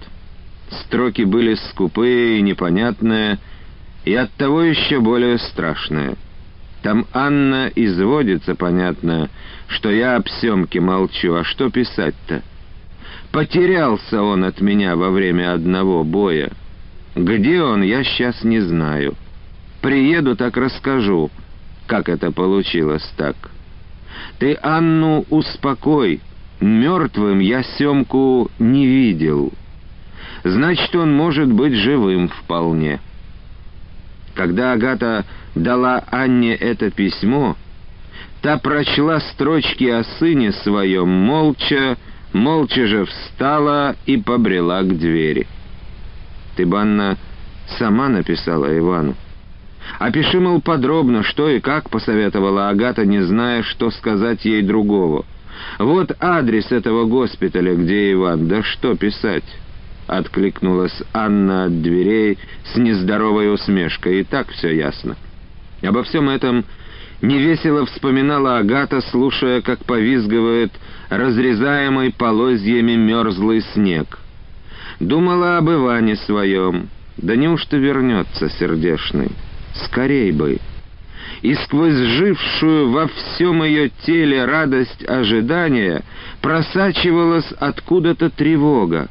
[0.70, 3.39] Строки были скупые и непонятные,
[4.07, 6.16] и оттого еще более страшные.
[6.81, 9.29] Там Анна изводится, понятно,
[9.68, 12.41] что я об Семке молчу, а что писать-то?
[13.31, 16.51] Потерялся он от меня во время одного боя.
[17.14, 19.16] Где он, я сейчас не знаю.
[19.83, 21.31] Приеду, так расскажу,
[21.87, 23.37] как это получилось так».
[24.39, 26.21] Ты Анну успокой.
[26.61, 29.53] Мертвым я Семку не видел.
[30.45, 33.01] Значит, он может быть живым вполне.
[34.35, 37.57] Когда Агата дала Анне это письмо,
[38.43, 41.97] та прочла строчки о сыне своем молча,
[42.33, 45.47] молча же встала и побрела к двери.
[46.57, 47.17] Ты, Банна,
[47.79, 49.17] сама написала Ивану.
[49.99, 55.24] Опиши, мол, подробно, что и как посоветовала Агата, не зная, что сказать ей другого.
[55.78, 59.45] Вот адрес этого госпиталя, где Иван, да что писать?
[60.07, 62.39] Откликнулась Анна от дверей
[62.72, 65.16] с нездоровой усмешкой, и так все ясно.
[65.82, 66.64] Обо всем этом
[67.22, 70.72] невесело вспоминала Агата, слушая, как повизгивает
[71.09, 74.18] разрезаемый полозьями мерзлый снег.
[75.01, 79.30] Думала об Иване своем, да неужто вернется сердешный?
[79.85, 80.59] Скорей бы.
[81.43, 86.03] И сквозь жившую во всем ее теле радость ожидания
[86.41, 89.09] просачивалась откуда-то тревога.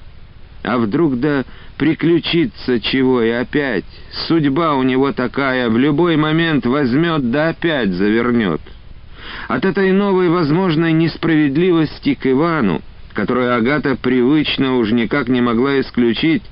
[0.63, 1.43] А вдруг да
[1.77, 3.85] приключится чего и опять?
[4.27, 8.61] Судьба у него такая, в любой момент возьмет да опять завернет.
[9.47, 12.81] От этой новой возможной несправедливости к Ивану,
[13.13, 16.43] которую Агата привычно уж никак не могла исключить,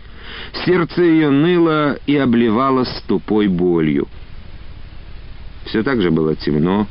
[0.66, 4.08] Сердце ее ныло и обливалось тупой болью.
[5.66, 6.88] Все так же было темно.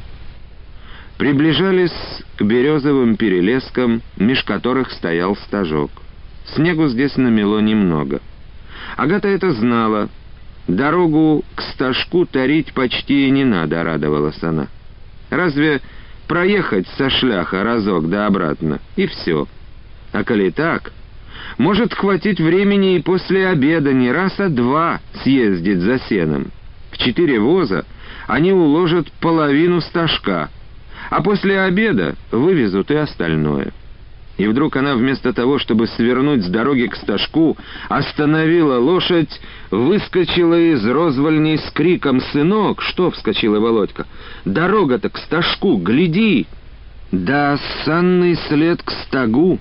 [1.18, 1.92] Приближались
[2.38, 5.90] к березовым перелескам, меж которых стоял стажок.
[6.55, 8.20] Снегу здесь намело немного.
[8.96, 10.09] Агата это знала.
[10.66, 14.68] Дорогу к стажку тарить почти и не надо, радовалась она.
[15.30, 15.80] Разве
[16.26, 19.46] проехать со шляха разок да обратно, и все.
[20.12, 20.92] А коли так,
[21.59, 26.51] может хватить времени и после обеда не раз, а два съездить за сеном.
[26.91, 27.84] В четыре воза
[28.26, 30.51] они уложат половину стажка,
[31.11, 33.72] а после обеда вывезут и остальное.
[34.41, 37.59] И вдруг она вместо того, чтобы свернуть с дороги к стажку,
[37.91, 39.38] остановила лошадь,
[39.70, 44.07] выскочила из розвольней с криком «Сынок!» «Что?»— вскочила Володька.
[44.47, 46.47] «Дорога-то к стажку, гляди!»
[47.12, 49.59] «Да, санный след к стагу!»